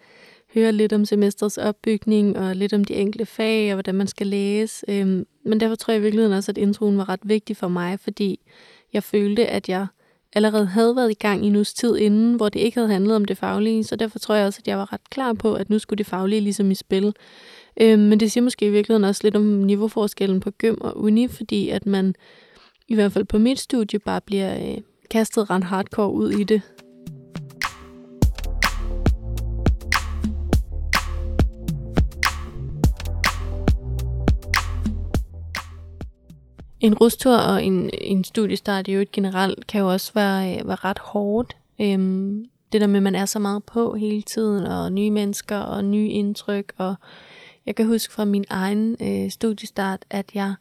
hører 0.54 0.70
lidt 0.70 0.92
om 0.92 1.04
semestrets 1.04 1.58
opbygning 1.58 2.38
og 2.38 2.56
lidt 2.56 2.72
om 2.72 2.84
de 2.84 2.94
enkelte 2.94 3.26
fag 3.26 3.70
og 3.70 3.74
hvordan 3.74 3.94
man 3.94 4.06
skal 4.06 4.26
læse. 4.26 4.84
Øhm, 4.88 5.26
men 5.44 5.60
derfor 5.60 5.74
tror 5.74 5.92
jeg 5.92 6.00
i 6.00 6.02
virkeligheden 6.02 6.36
også, 6.36 6.52
at 6.52 6.58
introen 6.58 6.98
var 6.98 7.08
ret 7.08 7.20
vigtig 7.22 7.56
for 7.56 7.68
mig, 7.68 8.00
fordi 8.00 8.40
jeg 8.92 9.02
følte, 9.02 9.46
at 9.46 9.68
jeg 9.68 9.86
allerede 10.32 10.66
havde 10.66 10.96
været 10.96 11.10
i 11.10 11.14
gang 11.14 11.44
i 11.44 11.48
en 11.48 11.56
uges 11.56 11.74
tid 11.74 11.96
inden, 11.96 12.34
hvor 12.34 12.48
det 12.48 12.60
ikke 12.60 12.76
havde 12.76 12.92
handlet 12.92 13.16
om 13.16 13.24
det 13.24 13.38
faglige, 13.38 13.84
så 13.84 13.96
derfor 13.96 14.18
tror 14.18 14.34
jeg 14.34 14.46
også, 14.46 14.60
at 14.62 14.68
jeg 14.68 14.78
var 14.78 14.92
ret 14.92 15.10
klar 15.10 15.32
på, 15.32 15.54
at 15.54 15.70
nu 15.70 15.78
skulle 15.78 15.98
det 15.98 16.06
faglige 16.06 16.40
ligesom 16.40 16.70
i 16.70 16.74
spil. 16.74 17.14
Øh, 17.80 17.98
men 17.98 18.20
det 18.20 18.32
siger 18.32 18.44
måske 18.44 18.66
i 18.66 18.70
virkeligheden 18.70 19.04
også 19.04 19.20
lidt 19.24 19.36
om 19.36 19.42
niveauforskellen 19.42 20.40
på 20.40 20.50
gym 20.50 20.76
og 20.80 20.98
uni, 20.98 21.28
fordi 21.28 21.68
at 21.68 21.86
man 21.86 22.14
i 22.88 22.94
hvert 22.94 23.12
fald 23.12 23.24
på 23.24 23.38
mit 23.38 23.60
studie 23.60 23.98
bare 23.98 24.20
bliver 24.20 24.54
øh, 24.54 24.78
kastet 25.10 25.50
ret 25.50 25.64
hardcore 25.64 26.12
ud 26.12 26.30
i 26.30 26.44
det. 26.44 26.62
En 36.80 36.94
rustur 36.94 37.36
og 37.36 37.64
en, 37.64 37.90
en 38.00 38.24
studiestart 38.24 38.88
i 38.88 38.92
øvrigt 38.92 39.12
generelt 39.12 39.66
kan 39.66 39.80
jo 39.80 39.92
også 39.92 40.12
være, 40.14 40.58
øh, 40.58 40.68
være 40.68 40.76
ret 40.76 40.98
hårdt. 40.98 41.56
Øhm, 41.80 42.44
det 42.72 42.80
der 42.80 42.86
med, 42.86 42.96
at 42.96 43.02
man 43.02 43.14
er 43.14 43.26
så 43.26 43.38
meget 43.38 43.64
på 43.64 43.94
hele 43.94 44.22
tiden, 44.22 44.66
og 44.66 44.92
nye 44.92 45.10
mennesker 45.10 45.58
og 45.58 45.84
nye 45.84 46.08
indtryk, 46.08 46.72
og 46.78 46.94
jeg 47.66 47.74
kan 47.74 47.86
huske 47.86 48.12
fra 48.12 48.24
min 48.24 48.44
egen 48.50 48.96
øh, 49.00 49.30
studiestart, 49.30 50.04
at 50.10 50.30
jeg 50.34 50.54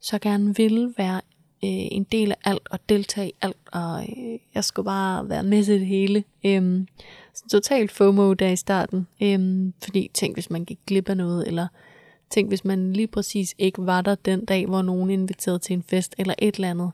så 0.00 0.18
gerne 0.18 0.56
ville 0.56 0.94
være 0.96 1.20
øh, 1.64 1.88
en 1.90 2.04
del 2.04 2.30
af 2.32 2.36
alt 2.44 2.68
og 2.70 2.78
deltage 2.88 3.28
i 3.28 3.34
alt, 3.42 3.56
og 3.72 4.02
øh, 4.02 4.38
jeg 4.54 4.64
skulle 4.64 4.86
bare 4.86 5.28
være 5.28 5.42
med 5.42 5.64
til 5.64 5.80
det 5.80 5.86
hele. 5.86 6.24
Øhm, 6.44 6.86
sådan 7.34 7.48
totalt 7.48 7.92
FOMO 7.92 8.32
der 8.32 8.48
i 8.48 8.56
starten, 8.56 9.06
øhm, 9.22 9.74
fordi 9.82 10.10
tænk 10.14 10.36
hvis 10.36 10.50
man 10.50 10.64
gik 10.64 10.78
glip 10.86 11.08
af 11.08 11.16
noget, 11.16 11.46
eller 11.46 11.66
tænk 12.30 12.48
hvis 12.48 12.64
man 12.64 12.92
lige 12.92 13.06
præcis 13.06 13.54
ikke 13.58 13.86
var 13.86 14.02
der 14.02 14.14
den 14.14 14.44
dag, 14.44 14.66
hvor 14.66 14.82
nogen 14.82 15.10
inviterede 15.10 15.58
til 15.58 15.74
en 15.74 15.82
fest, 15.82 16.14
eller 16.18 16.34
et 16.38 16.54
eller 16.54 16.70
andet. 16.70 16.90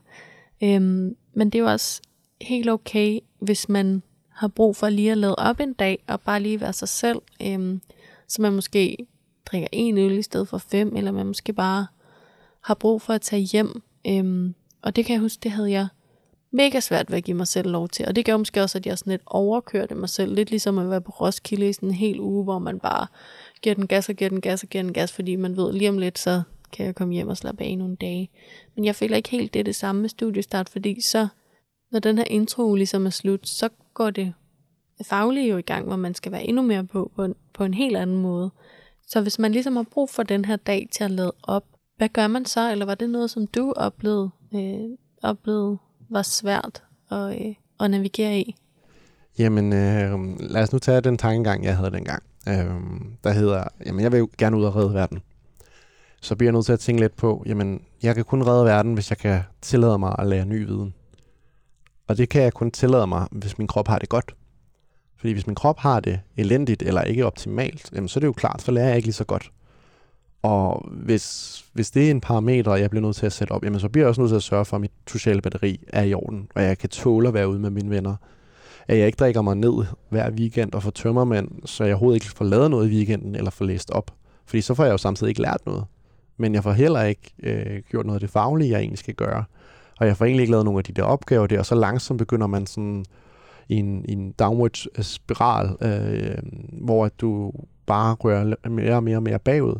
Øhm, 0.63 1.15
men 1.33 1.49
det 1.49 1.55
er 1.59 1.63
jo 1.63 1.71
også 1.71 2.01
helt 2.41 2.69
okay, 2.69 3.19
hvis 3.39 3.69
man 3.69 4.03
har 4.29 4.47
brug 4.47 4.75
for 4.75 4.89
lige 4.89 5.11
at 5.11 5.17
lade 5.17 5.35
op 5.35 5.59
en 5.59 5.73
dag, 5.73 6.03
og 6.07 6.21
bare 6.21 6.39
lige 6.39 6.61
være 6.61 6.73
sig 6.73 6.89
selv, 6.89 7.19
øhm, 7.41 7.81
så 8.27 8.41
man 8.41 8.53
måske 8.53 8.97
drikker 9.51 9.67
en 9.71 9.97
øl 9.97 10.17
i 10.17 10.21
stedet 10.21 10.47
for 10.47 10.57
fem, 10.57 10.95
eller 10.95 11.11
man 11.11 11.25
måske 11.25 11.53
bare 11.53 11.87
har 12.61 12.73
brug 12.73 13.01
for 13.01 13.13
at 13.13 13.21
tage 13.21 13.41
hjem. 13.41 13.81
Øhm, 14.07 14.55
og 14.81 14.95
det 14.95 15.05
kan 15.05 15.13
jeg 15.13 15.21
huske, 15.21 15.39
det 15.43 15.51
havde 15.51 15.71
jeg 15.71 15.87
mega 16.51 16.79
svært 16.79 17.11
ved 17.11 17.17
at 17.17 17.23
give 17.23 17.37
mig 17.37 17.47
selv 17.47 17.69
lov 17.69 17.89
til. 17.89 18.07
Og 18.07 18.15
det 18.15 18.25
gav 18.25 18.39
måske 18.39 18.61
også, 18.61 18.77
at 18.77 18.85
jeg 18.85 18.97
sådan 18.97 19.11
lidt 19.11 19.21
overkørte 19.25 19.95
mig 19.95 20.09
selv. 20.09 20.35
Lidt 20.35 20.49
ligesom 20.49 20.77
at 20.77 20.89
være 20.89 21.01
på 21.01 21.11
Roskilde 21.11 21.69
i 21.69 21.73
sådan 21.73 21.89
en 21.89 21.95
hel 21.95 22.19
uge, 22.19 22.43
hvor 22.43 22.59
man 22.59 22.79
bare 22.79 23.07
giver 23.61 23.75
den 23.75 23.87
gas 23.87 24.09
og 24.09 24.15
giver 24.15 24.29
den 24.29 24.41
gas 24.41 24.63
og 24.63 24.69
giver 24.69 24.83
den 24.83 24.93
gas, 24.93 25.11
fordi 25.11 25.35
man 25.35 25.57
ved 25.57 25.73
lige 25.73 25.89
om 25.89 25.97
lidt, 25.97 26.19
så 26.19 26.41
kan 26.71 26.85
jeg 26.85 26.95
komme 26.95 27.13
hjem 27.13 27.27
og 27.27 27.37
slappe 27.37 27.63
af 27.63 27.77
nogle 27.77 27.95
dage. 27.95 28.29
Men 28.75 28.85
jeg 28.85 28.95
føler 28.95 29.17
ikke 29.17 29.29
helt, 29.29 29.53
det 29.53 29.59
er 29.59 29.63
det 29.63 29.75
samme 29.75 30.01
med 30.01 30.09
studiestart, 30.09 30.69
fordi 30.69 31.01
så, 31.01 31.27
når 31.91 31.99
den 31.99 32.17
her 32.17 32.25
intro 32.25 32.75
ligesom 32.75 33.05
er 33.05 33.09
slut, 33.09 33.47
så 33.47 33.69
går 33.93 34.09
det 34.09 34.33
faglige 35.03 35.49
jo 35.49 35.57
i 35.57 35.61
gang, 35.61 35.87
hvor 35.87 35.95
man 35.95 36.13
skal 36.13 36.31
være 36.31 36.43
endnu 36.43 36.61
mere 36.61 36.83
på, 36.83 37.11
på 37.15 37.23
en, 37.23 37.35
på 37.53 37.63
en 37.63 37.73
helt 37.73 37.97
anden 37.97 38.17
måde. 38.17 38.51
Så 39.11 39.21
hvis 39.21 39.39
man 39.39 39.51
ligesom 39.51 39.75
har 39.75 39.85
brug 39.91 40.09
for 40.09 40.23
den 40.23 40.45
her 40.45 40.55
dag 40.55 40.87
til 40.91 41.03
at 41.03 41.11
lade 41.11 41.33
op, 41.43 41.63
hvad 41.97 42.09
gør 42.09 42.27
man 42.27 42.45
så? 42.45 42.71
Eller 42.71 42.85
var 42.85 42.95
det 42.95 43.09
noget, 43.09 43.31
som 43.31 43.47
du 43.47 43.73
oplevede, 43.75 44.29
øh, 44.55 44.97
oplevede 45.23 45.77
var 46.09 46.21
svært 46.21 46.83
at, 47.11 47.17
øh, 47.17 47.55
at 47.79 47.91
navigere 47.91 48.39
i? 48.39 48.55
Jamen, 49.37 49.73
øh, 49.73 50.39
lad 50.39 50.63
os 50.63 50.73
nu 50.73 50.79
tage 50.79 51.01
den 51.01 51.17
tankegang, 51.17 51.63
jeg 51.63 51.77
havde 51.77 51.91
dengang. 51.91 52.23
Øh, 52.47 52.75
der 53.23 53.31
hedder, 53.31 53.63
jamen 53.85 54.03
jeg 54.03 54.11
vil 54.11 54.17
jo 54.17 54.29
gerne 54.37 54.57
ud 54.57 54.63
og 54.63 54.75
redde 54.75 54.93
verden. 54.93 55.19
Så 56.21 56.35
bliver 56.35 56.47
jeg 56.47 56.53
nødt 56.53 56.65
til 56.65 56.73
at 56.73 56.79
tænke 56.79 57.01
lidt 57.01 57.15
på, 57.15 57.43
jamen 57.45 57.81
jeg 58.03 58.15
kan 58.15 58.23
kun 58.23 58.47
redde 58.47 58.65
verden, 58.65 58.93
hvis 58.93 59.09
jeg 59.09 59.17
kan 59.17 59.41
tillade 59.61 59.99
mig 59.99 60.15
at 60.19 60.27
lære 60.27 60.45
ny 60.45 60.65
viden. 60.65 60.93
Og 62.07 62.17
det 62.17 62.29
kan 62.29 62.41
jeg 62.41 62.53
kun 62.53 62.71
tillade 62.71 63.07
mig, 63.07 63.27
hvis 63.31 63.57
min 63.57 63.67
krop 63.67 63.87
har 63.87 63.99
det 63.99 64.09
godt. 64.09 64.35
Fordi 65.21 65.33
hvis 65.33 65.47
min 65.47 65.55
krop 65.55 65.79
har 65.79 65.99
det 65.99 66.19
elendigt 66.37 66.81
eller 66.83 67.01
ikke 67.01 67.25
optimalt, 67.25 67.89
jamen, 67.95 68.07
så 68.07 68.17
er 68.17 68.21
det 68.21 68.27
jo 68.27 68.33
klart, 68.33 68.61
så 68.61 68.71
lærer 68.71 68.87
jeg 68.87 68.95
ikke 68.95 69.07
lige 69.07 69.13
så 69.13 69.23
godt. 69.23 69.51
Og 70.41 70.85
hvis, 70.91 71.57
hvis 71.73 71.91
det 71.91 72.07
er 72.07 72.11
en 72.11 72.21
parameter, 72.21 72.75
jeg 72.75 72.89
bliver 72.89 73.01
nødt 73.01 73.15
til 73.15 73.25
at 73.25 73.33
sætte 73.33 73.51
op, 73.51 73.63
jamen 73.63 73.79
så 73.79 73.89
bliver 73.89 74.05
jeg 74.05 74.09
også 74.09 74.21
nødt 74.21 74.29
til 74.29 74.35
at 74.35 74.43
sørge 74.43 74.65
for, 74.65 74.77
at 74.77 74.81
mit 74.81 74.91
sociale 75.07 75.41
batteri 75.41 75.79
er 75.87 76.03
i 76.03 76.13
orden, 76.13 76.47
og 76.55 76.63
jeg 76.63 76.77
kan 76.77 76.89
tåle 76.89 77.27
at 77.27 77.33
være 77.33 77.49
ude 77.49 77.59
med 77.59 77.69
mine 77.69 77.89
venner. 77.89 78.15
At 78.87 78.97
jeg 78.97 79.05
ikke 79.05 79.15
drikker 79.15 79.41
mig 79.41 79.55
ned 79.55 79.85
hver 80.09 80.31
weekend 80.31 80.73
og 80.73 80.83
får 80.83 80.91
tømmermænd, 80.91 81.47
så 81.65 81.83
jeg 81.83 81.93
overhovedet 81.93 82.23
ikke 82.23 82.37
får 82.37 82.45
lavet 82.45 82.71
noget 82.71 82.91
i 82.91 82.95
weekenden 82.95 83.35
eller 83.35 83.51
får 83.51 83.65
læst 83.65 83.89
op. 83.89 84.11
Fordi 84.45 84.61
så 84.61 84.73
får 84.73 84.83
jeg 84.83 84.91
jo 84.91 84.97
samtidig 84.97 85.29
ikke 85.29 85.41
lært 85.41 85.65
noget. 85.65 85.83
Men 86.37 86.55
jeg 86.55 86.63
får 86.63 86.71
heller 86.71 87.03
ikke 87.03 87.33
øh, 87.43 87.81
gjort 87.89 88.05
noget 88.05 88.15
af 88.15 88.19
det 88.21 88.29
faglige, 88.29 88.71
jeg 88.71 88.79
egentlig 88.79 88.99
skal 88.99 89.13
gøre. 89.13 89.43
Og 89.99 90.07
jeg 90.07 90.17
får 90.17 90.25
egentlig 90.25 90.41
ikke 90.41 90.51
lavet 90.51 90.65
nogle 90.65 90.77
af 90.77 90.83
de 90.83 90.93
der 90.93 91.03
opgaver 91.03 91.47
der, 91.47 91.59
og 91.59 91.65
så 91.65 91.75
langsomt 91.75 92.17
begynder 92.17 92.47
man 92.47 92.67
sådan 92.67 93.05
i 93.71 93.75
en, 93.75 94.05
i 94.05 94.11
en 94.11 94.31
downward 94.31 95.03
spiral, 95.03 95.75
øh, 95.81 96.37
hvor 96.85 97.05
at 97.05 97.21
du 97.21 97.51
bare 97.85 98.13
rører 98.13 98.69
mere 98.69 98.95
og 98.95 99.03
mere 99.03 99.17
og 99.17 99.23
mere 99.23 99.39
bagud. 99.39 99.79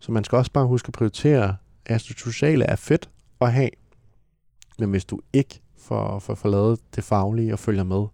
Så 0.00 0.12
man 0.12 0.24
skal 0.24 0.36
også 0.36 0.52
bare 0.52 0.66
huske 0.66 0.88
at 0.88 0.92
prioritere, 0.92 1.56
at 1.86 2.04
det 2.08 2.18
sociale 2.18 2.64
er 2.64 2.76
fedt 2.76 3.08
at 3.40 3.52
have, 3.52 3.70
men 4.78 4.90
hvis 4.90 5.04
du 5.04 5.20
ikke 5.32 5.60
får, 5.78 6.18
får, 6.18 6.34
får 6.34 6.48
lavet 6.48 6.80
det 6.96 7.04
faglige 7.04 7.52
og 7.52 7.58
følger 7.58 7.84
med, 7.84 8.06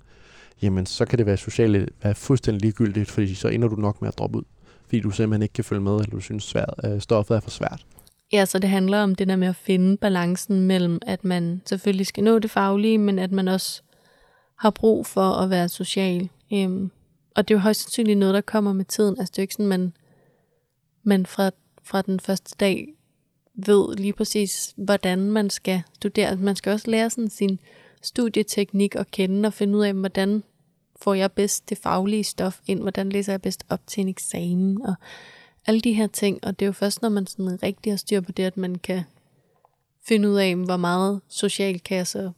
jamen 0.63 0.87
så 0.87 1.05
kan 1.05 1.19
det 1.19 1.27
være 1.27 1.37
sociale 1.37 1.89
være 2.03 2.15
fuldstændig 2.15 2.61
ligegyldigt, 2.61 3.11
fordi 3.11 3.35
så 3.35 3.49
ender 3.49 3.69
du 3.69 3.77
nok 3.77 4.01
med 4.03 4.09
at 4.09 4.19
droppe 4.19 4.39
ud, 4.39 4.45
fordi 4.83 5.01
du 5.01 5.11
simpelthen 5.11 5.43
ikke 5.43 5.53
kan 5.53 5.65
følge 5.65 5.83
med, 5.83 5.93
eller 5.93 6.11
du 6.11 6.21
synes 6.21 6.45
svært, 6.45 6.75
øh, 6.85 7.01
stoffet 7.01 7.37
er 7.37 7.41
for 7.41 7.51
svært. 7.51 7.87
Ja, 8.33 8.45
så 8.45 8.59
det 8.59 8.71
handler 8.71 9.03
om 9.03 9.15
det 9.15 9.29
der 9.29 9.37
med 9.37 9.49
at 9.49 9.57
finde 9.57 9.97
balancen 9.97 10.61
mellem, 10.61 10.99
at 11.07 11.25
man 11.25 11.63
selvfølgelig 11.67 12.07
skal 12.07 12.25
nå 12.25 12.39
det 12.39 12.51
faglige, 12.51 12.99
men 12.99 13.19
at 13.19 13.33
man 13.33 13.49
også 13.49 13.83
har 14.59 14.71
brug 14.71 15.07
for 15.07 15.31
at 15.31 15.51
være 15.51 15.69
social. 15.69 16.29
Øhm, 16.53 16.91
og 17.37 17.49
det 17.49 17.55
er 17.55 17.59
jo 17.59 17.63
højst 17.63 17.81
sandsynligt 17.81 18.19
noget, 18.19 18.35
der 18.35 18.41
kommer 18.41 18.73
med 18.73 18.85
tiden. 18.85 19.19
Altså 19.19 19.33
det 19.33 19.39
er 19.39 19.43
jo 19.43 19.45
ikke 19.45 19.55
sådan, 19.55 19.67
man, 19.67 19.93
man 21.03 21.27
fra, 21.27 21.51
fra 21.83 22.03
den 22.03 22.21
første 22.21 22.57
dag 22.61 22.89
ved 23.55 23.97
lige 23.97 24.13
præcis, 24.13 24.75
hvordan 24.77 25.31
man 25.31 25.51
skal 25.51 25.83
studere. 25.95 26.37
Man 26.37 26.57
skal 26.57 26.73
også 26.73 26.91
lære 26.91 27.11
sådan 27.11 27.31
sin 27.31 27.61
studieteknik 28.03 28.95
at 28.95 29.11
kende 29.11 29.47
og 29.47 29.53
finde 29.53 29.79
ud 29.79 29.85
af, 29.85 29.95
hvordan 29.95 30.43
får 31.01 31.15
jeg 31.15 31.33
bedst 31.33 31.69
det 31.69 31.79
faglige 31.79 32.25
stof 32.25 32.61
ind, 32.67 32.81
hvordan 32.81 33.09
læser 33.09 33.33
jeg 33.33 33.43
bedst 33.43 33.65
op 33.69 33.81
til 33.87 34.01
en 34.01 34.09
eksamen, 34.09 34.83
og 34.87 34.95
alle 35.67 35.81
de 35.81 35.93
her 35.93 36.07
ting. 36.07 36.45
Og 36.45 36.59
det 36.59 36.65
er 36.65 36.69
jo 36.69 36.73
først, 36.73 37.03
når 37.03 37.09
man 37.09 37.27
sådan 37.27 37.63
rigtig 37.63 37.93
har 37.93 37.97
styr 37.97 38.21
på 38.21 38.33
det, 38.33 38.43
at 38.43 38.57
man 38.57 38.75
kan 38.75 39.03
finde 40.09 40.31
ud 40.31 40.37
af, 40.37 40.57
hvor 40.57 40.77
meget 40.77 41.21
social 41.29 41.81
kan 41.81 41.97
jeg 41.97 42.07
så 42.07 42.31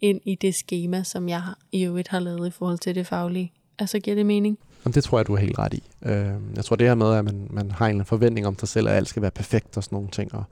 ind 0.00 0.20
i 0.24 0.34
det 0.34 0.54
schema, 0.54 1.02
som 1.02 1.28
jeg 1.28 1.42
i 1.72 1.84
øvrigt 1.84 2.08
har 2.08 2.20
lavet 2.20 2.46
i 2.46 2.50
forhold 2.50 2.78
til 2.78 2.94
det 2.94 3.06
faglige. 3.06 3.52
Altså 3.78 3.98
giver 3.98 4.16
det 4.16 4.26
mening? 4.26 4.58
Jamen, 4.84 4.94
det 4.94 5.04
tror 5.04 5.18
jeg, 5.18 5.26
du 5.26 5.34
er 5.34 5.38
helt 5.38 5.58
ret 5.58 5.74
i. 5.74 5.82
Øh, 6.02 6.34
jeg 6.56 6.64
tror, 6.64 6.76
det 6.76 6.86
her 6.86 6.94
med, 6.94 7.14
at 7.14 7.24
man, 7.24 7.46
man 7.50 7.70
har 7.70 7.86
en 7.86 8.04
forventning 8.04 8.46
om 8.46 8.58
sig 8.58 8.68
selv, 8.68 8.88
at 8.88 8.94
alt 8.94 9.08
skal 9.08 9.22
være 9.22 9.30
perfekt 9.30 9.76
og 9.76 9.84
sådan 9.84 9.96
nogle 9.96 10.08
ting, 10.08 10.34
og, 10.34 10.44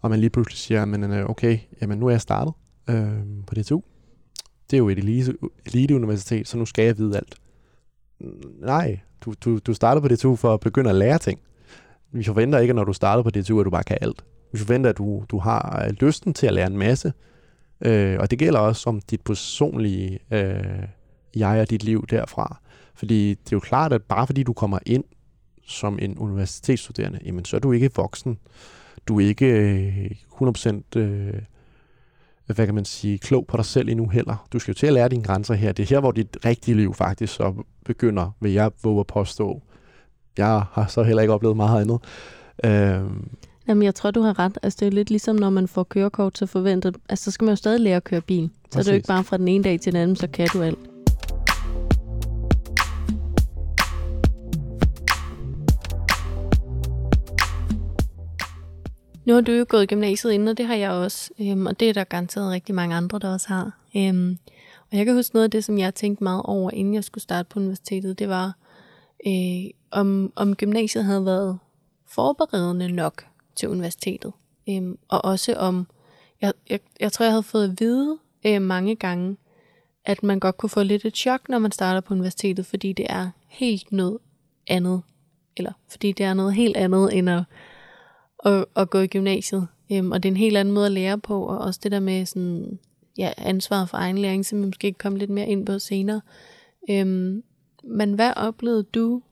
og 0.00 0.10
man 0.10 0.20
lige 0.20 0.30
pludselig 0.30 0.58
siger, 0.58 0.84
men 0.84 1.04
øh, 1.04 1.30
okay, 1.30 1.58
jamen 1.82 1.98
nu 1.98 2.06
er 2.06 2.10
jeg 2.10 2.20
startet 2.20 2.54
øh, 2.90 3.12
på 3.46 3.54
DTU. 3.54 3.82
Det 4.70 4.76
er 4.76 4.78
jo 4.78 4.88
et 4.88 4.98
elite, 4.98 5.34
elite 5.66 5.94
universitet, 5.94 6.48
så 6.48 6.58
nu 6.58 6.66
skal 6.66 6.84
jeg 6.84 6.98
vide 6.98 7.16
alt. 7.16 7.34
Nej, 8.60 9.00
du, 9.20 9.34
du, 9.44 9.58
du 9.58 9.74
starter 9.74 10.00
på 10.00 10.08
DTU 10.08 10.36
for 10.36 10.54
at 10.54 10.60
begynde 10.60 10.90
at 10.90 10.96
lære 10.96 11.18
ting. 11.18 11.40
Vi 12.12 12.24
forventer 12.24 12.58
ikke, 12.58 12.70
at 12.72 12.76
når 12.76 12.84
du 12.84 12.92
starter 12.92 13.22
på 13.22 13.30
DTU, 13.30 13.60
at 13.60 13.64
du 13.64 13.70
bare 13.70 13.84
kan 13.84 13.98
alt. 14.00 14.24
Vi 14.52 14.58
forventer, 14.58 14.90
at 14.90 14.98
du, 14.98 15.24
du 15.28 15.38
har 15.38 15.84
øh, 15.86 15.94
lysten 16.00 16.34
til 16.34 16.46
at 16.46 16.52
lære 16.54 16.66
en 16.66 16.78
masse. 16.78 17.12
Øh, 17.80 18.16
og 18.20 18.30
det 18.30 18.38
gælder 18.38 18.58
også 18.58 18.90
om 18.90 19.00
dit 19.00 19.20
personlige 19.20 20.18
øh, 20.30 20.82
jeg 21.36 21.60
og 21.60 21.70
dit 21.70 21.84
liv 21.84 22.06
derfra. 22.10 22.60
Fordi 22.94 23.28
det 23.28 23.52
er 23.52 23.56
jo 23.56 23.60
klart, 23.60 23.92
at 23.92 24.02
bare 24.02 24.26
fordi 24.26 24.42
du 24.42 24.52
kommer 24.52 24.78
ind 24.86 25.04
som 25.66 25.98
en 26.02 26.18
universitetsstuderende, 26.18 27.18
jamen 27.24 27.44
så 27.44 27.56
er 27.56 27.60
du 27.60 27.72
ikke 27.72 27.90
voksen. 27.96 28.38
Du 29.08 29.20
er 29.20 29.26
ikke 29.26 29.46
øh, 29.46 30.10
100% 30.42 30.98
øh, 30.98 31.34
hvad 32.46 32.66
kan 32.66 32.74
man 32.74 32.84
sige, 32.84 33.18
klog 33.18 33.46
på 33.46 33.56
dig 33.56 33.64
selv 33.64 33.88
endnu 33.88 34.08
heller. 34.08 34.46
Du 34.52 34.58
skal 34.58 34.72
jo 34.72 34.78
til 34.78 34.86
at 34.86 34.92
lære 34.92 35.08
dine 35.08 35.22
grænser 35.22 35.54
her. 35.54 35.72
Det 35.72 35.82
er 35.82 35.86
her, 35.94 36.00
hvor 36.00 36.12
dit 36.12 36.38
rigtige 36.44 36.74
liv 36.74 36.94
faktisk 36.94 37.34
så 37.34 37.54
begynder, 37.84 38.36
vil 38.40 38.52
jeg 38.52 38.70
våge 38.82 39.00
at 39.00 39.06
påstå. 39.06 39.62
Jeg 40.38 40.62
har 40.72 40.86
så 40.86 41.02
heller 41.02 41.22
ikke 41.22 41.34
oplevet 41.34 41.56
meget 41.56 41.80
andet. 41.80 42.00
Øh, 42.64 43.10
Jamen, 43.68 43.82
jeg 43.82 43.94
tror, 43.94 44.10
du 44.10 44.20
har 44.20 44.38
ret. 44.38 44.58
Altså, 44.62 44.76
det 44.80 44.86
er 44.86 44.90
lidt 44.90 45.10
ligesom, 45.10 45.36
når 45.36 45.50
man 45.50 45.68
får 45.68 45.82
kørekort, 45.82 46.38
så 46.38 46.46
forventer... 46.46 46.92
Altså, 47.08 47.24
så 47.24 47.30
skal 47.30 47.44
man 47.44 47.52
jo 47.52 47.56
stadig 47.56 47.80
lære 47.80 47.96
at 47.96 48.04
køre 48.04 48.20
bil. 48.20 48.50
Så 48.64 48.70
Præcis. 48.70 48.76
er 48.76 48.82
det 48.82 48.90
jo 48.90 48.94
ikke 48.94 49.06
bare 49.06 49.24
fra 49.24 49.36
den 49.36 49.48
ene 49.48 49.64
dag 49.64 49.80
til 49.80 49.92
den 49.92 50.02
anden, 50.02 50.16
så 50.16 50.26
kan 50.26 50.48
du 50.52 50.62
alt. 50.62 50.78
Nu 59.24 59.34
har 59.34 59.40
du 59.40 59.52
jo 59.52 59.66
gået 59.68 59.82
i 59.82 59.86
gymnasiet 59.86 60.32
inden, 60.32 60.48
og 60.48 60.58
det 60.58 60.66
har 60.66 60.74
jeg 60.74 60.90
også. 60.90 61.30
Øhm, 61.40 61.66
og 61.66 61.80
det 61.80 61.88
er 61.88 61.92
der 61.92 62.04
garanteret 62.04 62.50
rigtig 62.50 62.74
mange 62.74 62.96
andre, 62.96 63.18
der 63.18 63.32
også 63.32 63.48
har. 63.48 63.78
Øhm, 63.96 64.38
og 64.90 64.96
jeg 64.96 65.06
kan 65.06 65.14
huske 65.14 65.34
noget 65.34 65.44
af 65.44 65.50
det, 65.50 65.64
som 65.64 65.78
jeg 65.78 65.94
tænkte 65.94 66.24
meget 66.24 66.42
over, 66.44 66.70
inden 66.70 66.94
jeg 66.94 67.04
skulle 67.04 67.22
starte 67.22 67.48
på 67.50 67.60
universitetet, 67.60 68.18
det 68.18 68.28
var, 68.28 68.56
øh, 69.26 69.70
om, 69.90 70.32
om 70.36 70.54
gymnasiet 70.54 71.04
havde 71.04 71.24
været 71.24 71.58
forberedende 72.06 72.88
nok 72.88 73.24
til 73.58 73.68
universitetet. 73.68 74.32
Øhm, 74.68 74.98
og 75.08 75.24
også 75.24 75.54
om, 75.54 75.86
jeg, 76.40 76.52
jeg, 76.70 76.80
jeg 77.00 77.12
tror, 77.12 77.24
jeg 77.24 77.32
havde 77.32 77.42
fået 77.42 77.64
at 77.64 77.80
vide 77.80 78.18
øh, 78.46 78.62
mange 78.62 78.96
gange, 78.96 79.36
at 80.04 80.22
man 80.22 80.40
godt 80.40 80.56
kunne 80.56 80.70
få 80.70 80.82
lidt 80.82 81.04
et 81.04 81.16
chok, 81.16 81.48
når 81.48 81.58
man 81.58 81.72
starter 81.72 82.00
på 82.00 82.14
universitetet, 82.14 82.66
fordi 82.66 82.92
det 82.92 83.06
er 83.08 83.30
helt 83.48 83.92
noget 83.92 84.18
andet. 84.66 85.02
Eller 85.56 85.72
fordi 85.90 86.12
det 86.12 86.26
er 86.26 86.34
noget 86.34 86.54
helt 86.54 86.76
andet, 86.76 87.18
end 87.18 87.30
at 87.30 87.42
at, 88.44 88.64
at 88.76 88.90
gå 88.90 88.98
i 88.98 89.06
gymnasiet. 89.06 89.68
Øhm, 89.92 90.12
og 90.12 90.22
det 90.22 90.28
er 90.28 90.32
en 90.32 90.36
helt 90.36 90.56
anden 90.56 90.74
måde 90.74 90.86
at 90.86 90.92
lære 90.92 91.18
på, 91.18 91.46
og 91.46 91.58
også 91.58 91.80
det 91.82 91.92
der 91.92 92.00
med 92.00 92.26
sådan, 92.26 92.78
ja, 93.18 93.32
ansvaret 93.36 93.88
for 93.88 93.96
egen 93.96 94.18
læring, 94.18 94.46
som 94.46 94.60
vi 94.60 94.66
måske 94.66 94.92
kan 94.92 94.98
komme 94.98 95.18
lidt 95.18 95.30
mere 95.30 95.46
ind 95.46 95.66
på 95.66 95.78
senere. 95.78 96.20
Øhm, 96.90 97.42
men 97.84 98.12
hvad 98.12 98.32
oplevede 98.36 98.82
du 98.82 99.22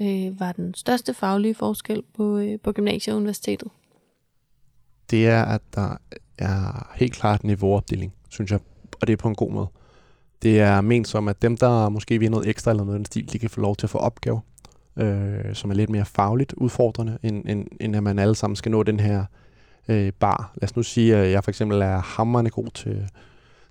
øh, 0.00 0.40
var 0.40 0.52
den 0.52 0.74
største 0.74 1.14
faglige 1.14 1.54
forskel 1.54 2.02
på, 2.16 2.38
øh, 2.38 2.58
på 2.64 2.72
gymnasiet 2.72 3.14
og 3.14 3.20
universitetet? 3.20 3.68
Det 5.10 5.26
er, 5.26 5.44
at 5.44 5.62
der 5.74 5.96
er 6.38 6.92
helt 6.94 7.12
klart 7.12 7.44
niveauopdeling, 7.44 8.12
synes 8.28 8.50
jeg, 8.50 8.60
og 9.00 9.06
det 9.06 9.12
er 9.12 9.16
på 9.16 9.28
en 9.28 9.34
god 9.34 9.50
måde. 9.50 9.66
Det 10.42 10.60
er 10.60 10.80
ment 10.80 11.08
som, 11.08 11.28
at 11.28 11.42
dem, 11.42 11.56
der 11.56 11.88
måske 11.88 12.18
vil 12.18 12.30
noget 12.30 12.48
ekstra 12.48 12.70
eller 12.70 12.84
noget 12.84 12.98
den 12.98 13.04
stil, 13.04 13.32
de 13.32 13.38
kan 13.38 13.50
få 13.50 13.60
lov 13.60 13.76
til 13.76 13.86
at 13.86 13.90
få 13.90 13.98
opgaver 13.98 14.40
øh, 14.96 15.54
som 15.54 15.70
er 15.70 15.74
lidt 15.74 15.90
mere 15.90 16.04
fagligt 16.04 16.52
udfordrende, 16.52 17.18
end, 17.22 17.48
end, 17.48 17.66
end 17.80 17.96
at 17.96 18.02
man 18.02 18.18
alle 18.18 18.34
sammen 18.34 18.56
skal 18.56 18.72
nå 18.72 18.82
den 18.82 19.00
her 19.00 19.24
øh, 19.88 20.12
bar. 20.12 20.52
Lad 20.54 20.64
os 20.64 20.76
nu 20.76 20.82
sige, 20.82 21.16
at 21.16 21.30
jeg 21.30 21.44
for 21.44 21.50
eksempel 21.50 21.82
er 21.82 21.98
hammerende 21.98 22.50
god 22.50 22.68
til, 22.74 23.10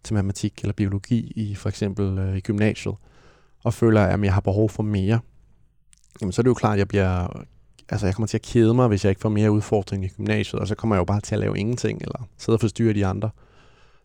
til 0.03 0.13
matematik 0.13 0.59
eller 0.61 0.73
biologi 0.73 1.31
i 1.35 1.55
for 1.55 1.69
eksempel 1.69 2.17
øh, 2.17 2.37
i 2.37 2.39
gymnasiet, 2.39 2.95
og 3.63 3.73
føler, 3.73 4.01
at 4.01 4.23
jeg 4.23 4.33
har 4.33 4.41
behov 4.41 4.69
for 4.69 4.83
mere. 4.83 5.19
Jamen, 6.21 6.31
så 6.31 6.41
er 6.41 6.43
det 6.43 6.49
jo 6.49 6.53
klart, 6.53 6.73
at 6.73 6.79
jeg 6.79 6.87
bliver 6.87 7.43
altså 7.89 8.05
jeg 8.05 8.15
kommer 8.15 8.27
til 8.27 8.37
at 8.37 8.41
kede 8.41 8.73
mig, 8.73 8.87
hvis 8.87 9.05
jeg 9.05 9.09
ikke 9.09 9.21
får 9.21 9.29
mere 9.29 9.51
udfordring 9.51 10.05
i 10.05 10.07
gymnasiet, 10.07 10.61
og 10.61 10.67
så 10.67 10.75
kommer 10.75 10.95
jeg 10.95 10.99
jo 10.99 11.05
bare 11.05 11.21
til 11.21 11.35
at 11.35 11.39
lave 11.39 11.57
ingenting, 11.57 12.01
eller 12.01 12.27
sidde 12.37 12.55
og 12.55 12.59
forstyrre 12.59 12.93
de 12.93 13.05
andre. 13.05 13.29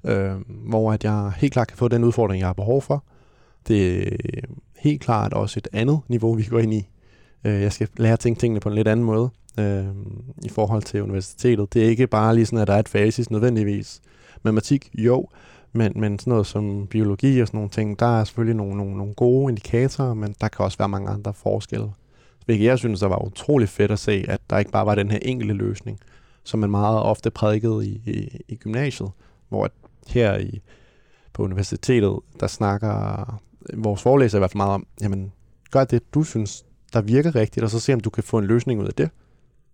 Øh, 0.04 0.34
hvor 0.48 0.92
at 0.92 1.04
jeg 1.04 1.32
helt 1.36 1.52
klart 1.52 1.68
kan 1.68 1.76
få 1.76 1.88
den 1.88 2.04
udfordring, 2.04 2.40
jeg 2.40 2.48
har 2.48 2.52
behov 2.52 2.82
for. 2.82 3.04
Det 3.68 4.02
er 4.02 4.46
helt 4.78 5.00
klart 5.00 5.32
også 5.32 5.58
et 5.58 5.68
andet 5.72 6.00
niveau, 6.08 6.34
vi 6.34 6.44
går 6.44 6.58
ind 6.58 6.74
i 6.74 6.88
Øh, 7.46 7.62
jeg 7.62 7.72
skal 7.72 7.88
lære 7.96 8.12
at 8.12 8.20
tænke 8.20 8.40
tingene 8.40 8.60
på 8.60 8.68
en 8.68 8.74
lidt 8.74 8.88
anden 8.88 9.06
måde 9.06 9.30
øh, 9.58 9.84
i 10.44 10.48
forhold 10.48 10.82
til 10.82 11.02
universitetet. 11.02 11.74
Det 11.74 11.84
er 11.84 11.88
ikke 11.88 12.06
bare 12.06 12.34
lige 12.34 12.46
sådan, 12.46 12.58
at 12.58 12.68
der 12.68 12.74
er 12.74 12.78
et 12.78 12.88
fasis 12.88 13.30
nødvendigvis. 13.30 14.00
Matematik, 14.42 14.90
jo, 14.94 15.28
men, 15.76 15.92
men 15.96 16.18
sådan 16.18 16.30
noget 16.30 16.46
som 16.46 16.86
biologi 16.86 17.40
og 17.40 17.46
sådan 17.46 17.58
nogle 17.58 17.70
ting, 17.70 17.98
der 17.98 18.20
er 18.20 18.24
selvfølgelig 18.24 18.56
nogle, 18.56 18.76
nogle, 18.76 18.96
nogle 18.96 19.14
gode 19.14 19.50
indikatorer, 19.50 20.14
men 20.14 20.34
der 20.40 20.48
kan 20.48 20.64
også 20.64 20.78
være 20.78 20.88
mange 20.88 21.08
andre 21.10 21.34
forskelle. 21.34 21.90
Hvilket 22.44 22.64
jeg 22.64 22.78
synes, 22.78 23.00
der 23.00 23.06
var 23.06 23.26
utrolig 23.26 23.68
fedt 23.68 23.90
at 23.90 23.98
se, 23.98 24.24
at 24.28 24.40
der 24.50 24.58
ikke 24.58 24.70
bare 24.70 24.86
var 24.86 24.94
den 24.94 25.10
her 25.10 25.18
enkelte 25.22 25.54
løsning, 25.54 26.00
som 26.44 26.60
man 26.60 26.70
meget 26.70 27.02
ofte 27.02 27.30
prædikede 27.30 27.86
i, 27.86 28.02
i, 28.06 28.40
i 28.48 28.56
gymnasiet, 28.56 29.10
hvor 29.48 29.70
her 30.06 30.38
i, 30.38 30.60
på 31.32 31.42
universitetet, 31.42 32.18
der 32.40 32.46
snakker 32.46 33.40
vores 33.74 34.02
forelæser 34.02 34.38
i 34.38 34.40
hvert 34.40 34.50
fald 34.50 34.56
meget 34.56 34.72
om, 34.72 34.86
jamen, 35.00 35.32
gør 35.70 35.84
det, 35.84 36.14
du 36.14 36.22
synes, 36.22 36.64
der 36.92 37.00
virker 37.00 37.34
rigtigt, 37.34 37.64
og 37.64 37.70
så 37.70 37.80
se, 37.80 37.94
om 37.94 38.00
du 38.00 38.10
kan 38.10 38.22
få 38.22 38.38
en 38.38 38.44
løsning 38.44 38.80
ud 38.80 38.86
af 38.86 38.94
det. 38.94 39.10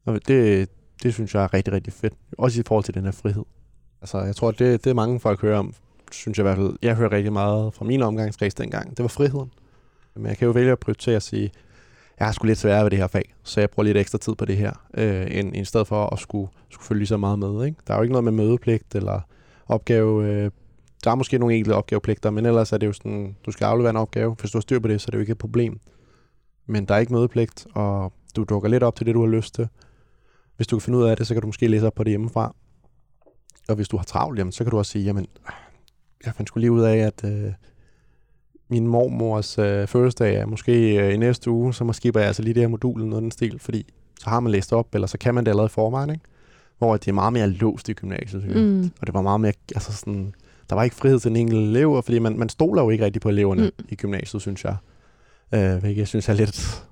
Og 0.04 0.28
det, 0.28 0.68
det 1.02 1.14
synes 1.14 1.34
jeg 1.34 1.44
er 1.44 1.54
rigtig, 1.54 1.72
rigtig 1.72 1.92
fedt. 1.92 2.14
Også 2.38 2.60
i 2.60 2.64
forhold 2.66 2.84
til 2.84 2.94
den 2.94 3.04
her 3.04 3.10
frihed. 3.12 3.44
Altså, 4.00 4.18
jeg 4.18 4.36
tror, 4.36 4.50
det, 4.50 4.84
det 4.84 4.90
er 4.90 4.94
mange 4.94 5.20
folk 5.20 5.40
hører 5.40 5.58
om, 5.58 5.74
synes 6.14 6.38
jeg 6.38 6.42
i 6.42 6.46
hvert 6.46 6.56
fald. 6.56 6.76
Jeg 6.82 6.94
hører 6.94 7.12
rigtig 7.12 7.32
meget 7.32 7.74
fra 7.74 7.84
min 7.84 8.02
omgangskreds 8.02 8.54
dengang. 8.54 8.90
Det 8.90 9.02
var 9.02 9.08
friheden. 9.08 9.52
Men 10.14 10.26
jeg 10.26 10.36
kan 10.36 10.46
jo 10.46 10.52
vælge 10.52 10.72
at 10.72 10.78
prioritere 10.78 11.16
at 11.16 11.22
sige, 11.22 11.50
jeg 12.18 12.26
har 12.26 12.32
sgu 12.32 12.46
lidt 12.46 12.58
sværere 12.58 12.82
ved 12.82 12.90
det 12.90 12.98
her 12.98 13.06
fag, 13.06 13.34
så 13.42 13.60
jeg 13.60 13.70
bruger 13.70 13.84
lidt 13.84 13.96
ekstra 13.96 14.18
tid 14.18 14.34
på 14.34 14.44
det 14.44 14.56
her, 14.56 14.72
øh, 14.94 15.22
end, 15.22 15.48
end 15.48 15.56
i 15.56 15.64
stedet 15.64 15.86
for 15.86 16.06
at 16.06 16.18
skulle, 16.18 16.48
skulle 16.70 16.86
følge 16.86 16.98
lige 16.98 17.06
så 17.06 17.16
meget 17.16 17.38
med. 17.38 17.64
Ikke? 17.66 17.78
Der 17.86 17.94
er 17.94 17.98
jo 17.98 18.02
ikke 18.02 18.12
noget 18.12 18.24
med 18.24 18.32
mødepligt 18.32 18.94
eller 18.94 19.20
opgave. 19.66 20.24
Øh, 20.24 20.50
der 21.04 21.10
er 21.10 21.14
måske 21.14 21.38
nogle 21.38 21.56
enkelte 21.56 21.74
opgavepligter, 21.74 22.30
men 22.30 22.46
ellers 22.46 22.72
er 22.72 22.78
det 22.78 22.86
jo 22.86 22.92
sådan, 22.92 23.36
du 23.46 23.50
skal 23.50 23.64
aflevere 23.64 23.90
en 23.90 23.96
opgave. 23.96 24.36
Hvis 24.40 24.50
du 24.50 24.58
har 24.58 24.60
styr 24.60 24.78
på 24.78 24.88
det, 24.88 25.00
så 25.00 25.06
er 25.08 25.10
det 25.10 25.16
jo 25.16 25.20
ikke 25.20 25.32
et 25.32 25.38
problem 25.38 25.80
men 26.66 26.84
der 26.84 26.94
er 26.94 26.98
ikke 26.98 27.12
mødepligt, 27.12 27.66
og 27.74 28.12
du 28.36 28.44
dukker 28.44 28.68
lidt 28.68 28.82
op 28.82 28.96
til 28.96 29.06
det, 29.06 29.14
du 29.14 29.20
har 29.20 29.28
lyst 29.28 29.54
til. 29.54 29.68
hvis 30.56 30.66
du 30.66 30.76
kan 30.76 30.82
finde 30.82 30.98
ud 30.98 31.04
af 31.04 31.16
det, 31.16 31.26
så 31.26 31.34
kan 31.34 31.40
du 31.40 31.46
måske 31.46 31.68
læse 31.68 31.86
op 31.86 31.94
på 31.94 32.04
det 32.04 32.10
hjemmefra. 32.10 32.54
Og 33.68 33.74
hvis 33.74 33.88
du 33.88 33.96
har 33.96 34.04
travlt, 34.04 34.38
jamen, 34.38 34.52
så 34.52 34.64
kan 34.64 34.70
du 34.70 34.78
også 34.78 34.92
sige, 34.92 35.04
jamen, 35.04 35.26
jeg 36.26 36.34
fandt 36.34 36.48
sgu 36.48 36.60
lige 36.60 36.72
ud 36.72 36.80
af, 36.82 36.96
at 36.96 37.24
øh, 37.24 37.52
min 38.68 38.86
mormors 38.86 39.58
øh, 39.58 39.86
fødselsdag 39.86 40.34
er 40.36 40.46
måske 40.46 40.96
øh, 41.06 41.14
i 41.14 41.16
næste 41.16 41.50
uge, 41.50 41.74
så 41.74 41.84
måske 41.84 42.12
jeg 42.14 42.24
altså 42.24 42.42
lige 42.42 42.54
det 42.54 42.62
her 42.62 42.68
modul 42.68 43.00
eller 43.00 43.10
noget 43.10 43.22
den 43.22 43.30
stil, 43.30 43.58
fordi 43.58 43.86
så 44.20 44.30
har 44.30 44.40
man 44.40 44.52
læst 44.52 44.72
op, 44.72 44.94
eller 44.94 45.06
så 45.06 45.18
kan 45.18 45.34
man 45.34 45.44
det 45.44 45.50
allerede 45.50 45.66
i 45.66 45.74
forvejen, 45.74 46.10
ikke? 46.10 46.24
Hvor 46.78 46.96
det 46.96 47.08
er 47.08 47.12
meget 47.12 47.32
mere 47.32 47.48
låst 47.48 47.88
i 47.88 47.92
gymnasiet, 47.92 48.42
synes 48.42 48.56
jeg. 48.56 48.62
Mm. 48.62 48.90
Og 49.00 49.06
det 49.06 49.14
var 49.14 49.22
meget 49.22 49.40
mere, 49.40 49.52
altså 49.74 49.92
sådan, 49.92 50.34
der 50.70 50.74
var 50.74 50.82
ikke 50.82 50.96
frihed 50.96 51.20
til 51.20 51.28
den 51.28 51.36
enkelte 51.36 51.62
elev, 51.62 52.02
fordi 52.04 52.18
man, 52.18 52.38
man 52.38 52.48
stoler 52.48 52.82
jo 52.82 52.90
ikke 52.90 53.04
rigtig 53.04 53.22
på 53.22 53.28
eleverne 53.28 53.62
Mm. 53.62 53.84
i 53.88 53.94
gymnasiet, 53.94 54.42
synes 54.42 54.64
jeg. 54.64 54.76
Øh, 55.54 55.76
hvilket 55.76 55.98
jeg 55.98 56.08
synes 56.08 56.28
er 56.28 56.34
lidt... 56.34 56.84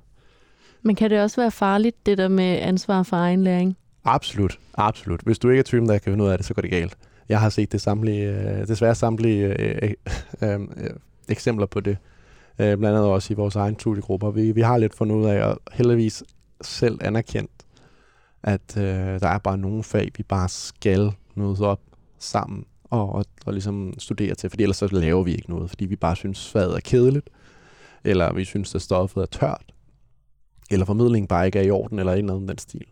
Men 0.82 0.96
kan 0.96 1.10
det 1.10 1.20
også 1.20 1.40
være 1.40 1.50
farligt, 1.50 2.06
det 2.06 2.18
der 2.18 2.28
med 2.28 2.58
ansvar 2.60 3.02
for 3.02 3.16
egen 3.16 3.44
læring? 3.44 3.76
Absolut, 4.04 4.58
absolut. 4.74 5.20
Hvis 5.20 5.38
du 5.38 5.48
ikke 5.48 5.58
er 5.58 5.62
typen, 5.64 5.88
der 5.88 5.98
kan 5.98 6.12
finde 6.12 6.24
ud 6.24 6.28
af 6.28 6.38
det, 6.38 6.46
så 6.46 6.54
går 6.54 6.62
det 6.62 6.70
galt. 6.70 6.96
Jeg 7.30 7.40
har 7.40 7.48
set 7.48 7.72
det 7.72 7.80
samtlige, 7.80 8.32
øh, 8.32 8.68
desværre 8.68 8.94
samtlige 8.94 9.44
øh, 9.44 9.78
øh, 9.82 9.92
øh, 10.42 10.60
øh, 10.60 10.90
eksempler 11.28 11.66
på 11.66 11.80
det. 11.80 11.96
Øh, 12.58 12.78
blandt 12.78 12.96
andet 12.96 13.10
også 13.10 13.32
i 13.32 13.36
vores 13.36 13.56
egen 13.56 13.78
studiegrupper. 13.78 14.30
Vi, 14.30 14.52
vi 14.52 14.60
har 14.60 14.78
lidt 14.78 14.94
fundet 14.94 15.16
ud 15.16 15.24
af, 15.24 15.44
og 15.44 15.60
heldigvis 15.72 16.22
selv 16.62 16.98
anerkendt, 17.00 17.50
at 18.42 18.76
øh, 18.76 19.20
der 19.20 19.28
er 19.28 19.38
bare 19.38 19.58
nogle 19.58 19.82
fag, 19.82 20.10
vi 20.16 20.22
bare 20.22 20.48
skal 20.48 21.12
mødes 21.34 21.60
op 21.60 21.80
sammen 22.18 22.64
og, 22.84 23.12
og, 23.12 23.24
og 23.46 23.52
ligesom 23.52 23.94
studere 23.98 24.34
til, 24.34 24.50
fordi 24.50 24.62
ellers 24.62 24.76
så 24.76 24.88
laver 24.92 25.22
vi 25.22 25.32
ikke 25.32 25.50
noget, 25.50 25.70
fordi 25.70 25.84
vi 25.84 25.96
bare 25.96 26.16
synes, 26.16 26.50
faget 26.50 26.76
er 26.76 26.80
kedeligt, 26.80 27.30
eller 28.04 28.32
vi 28.32 28.44
synes, 28.44 28.74
at 28.74 28.82
stoffet 28.82 29.22
er 29.22 29.26
tørt, 29.26 29.64
eller 30.70 30.86
formidlingen 30.86 31.28
bare 31.28 31.46
ikke 31.46 31.58
er 31.58 31.62
i 31.62 31.70
orden, 31.70 31.98
eller 31.98 32.12
en 32.12 32.18
eller 32.18 32.34
anden 32.34 32.48
den 32.48 32.58
stil. 32.58 32.86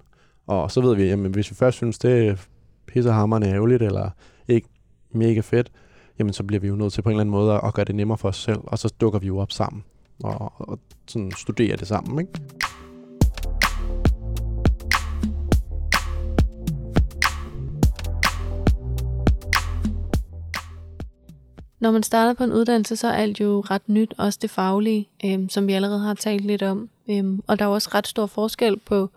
Og 0.47 0.71
så 0.71 0.81
ved 0.81 0.97
vi, 0.97 1.05
jamen 1.05 1.33
hvis 1.33 1.51
vi 1.51 1.57
først 1.57 1.77
synes, 1.77 1.99
det 1.99 2.49
pissehammerende 2.89 3.49
ærgerligt, 3.49 3.83
eller 3.83 4.11
ikke 4.49 4.69
mega 5.13 5.41
fedt, 5.41 5.73
jamen 6.19 6.33
så 6.33 6.43
bliver 6.43 6.61
vi 6.61 6.69
jo 6.69 6.77
nødt 6.77 6.93
til 6.93 7.03
på 7.03 7.09
en 7.09 7.13
eller 7.13 7.21
anden 7.21 7.31
måde 7.31 7.61
at 7.65 7.75
gøre 7.75 7.85
det 7.85 7.95
nemmere 7.95 8.19
for 8.19 8.29
os 8.29 8.37
selv, 8.37 8.61
og 8.65 8.79
så 8.79 8.95
dukker 9.01 9.19
vi 9.19 9.27
jo 9.27 9.39
op 9.39 9.53
sammen, 9.53 9.85
og, 10.25 10.53
og 10.57 10.79
sådan 11.09 11.33
studerer 11.37 11.77
det 11.77 11.89
sammen, 11.89 12.19
ikke? 12.19 12.33
Når 21.81 21.91
man 21.91 22.03
starter 22.03 22.35
på 22.35 22.45
en 22.45 22.53
uddannelse, 22.53 22.97
så 22.97 23.09
er 23.09 23.13
alt 23.13 23.41
jo 23.41 23.61
ret 23.61 23.89
nyt, 23.89 24.15
også 24.19 24.39
det 24.43 24.51
faglige, 24.51 25.09
øhm, 25.25 25.49
som 25.49 25.67
vi 25.67 25.73
allerede 25.73 26.01
har 26.01 26.15
talt 26.15 26.45
lidt 26.45 26.63
om. 26.63 26.89
Øhm, 27.11 27.43
og 27.47 27.59
der 27.59 27.65
er 27.65 27.69
også 27.69 27.91
ret 27.95 28.07
stor 28.07 28.27
forskel 28.27 28.79
på 28.79 29.11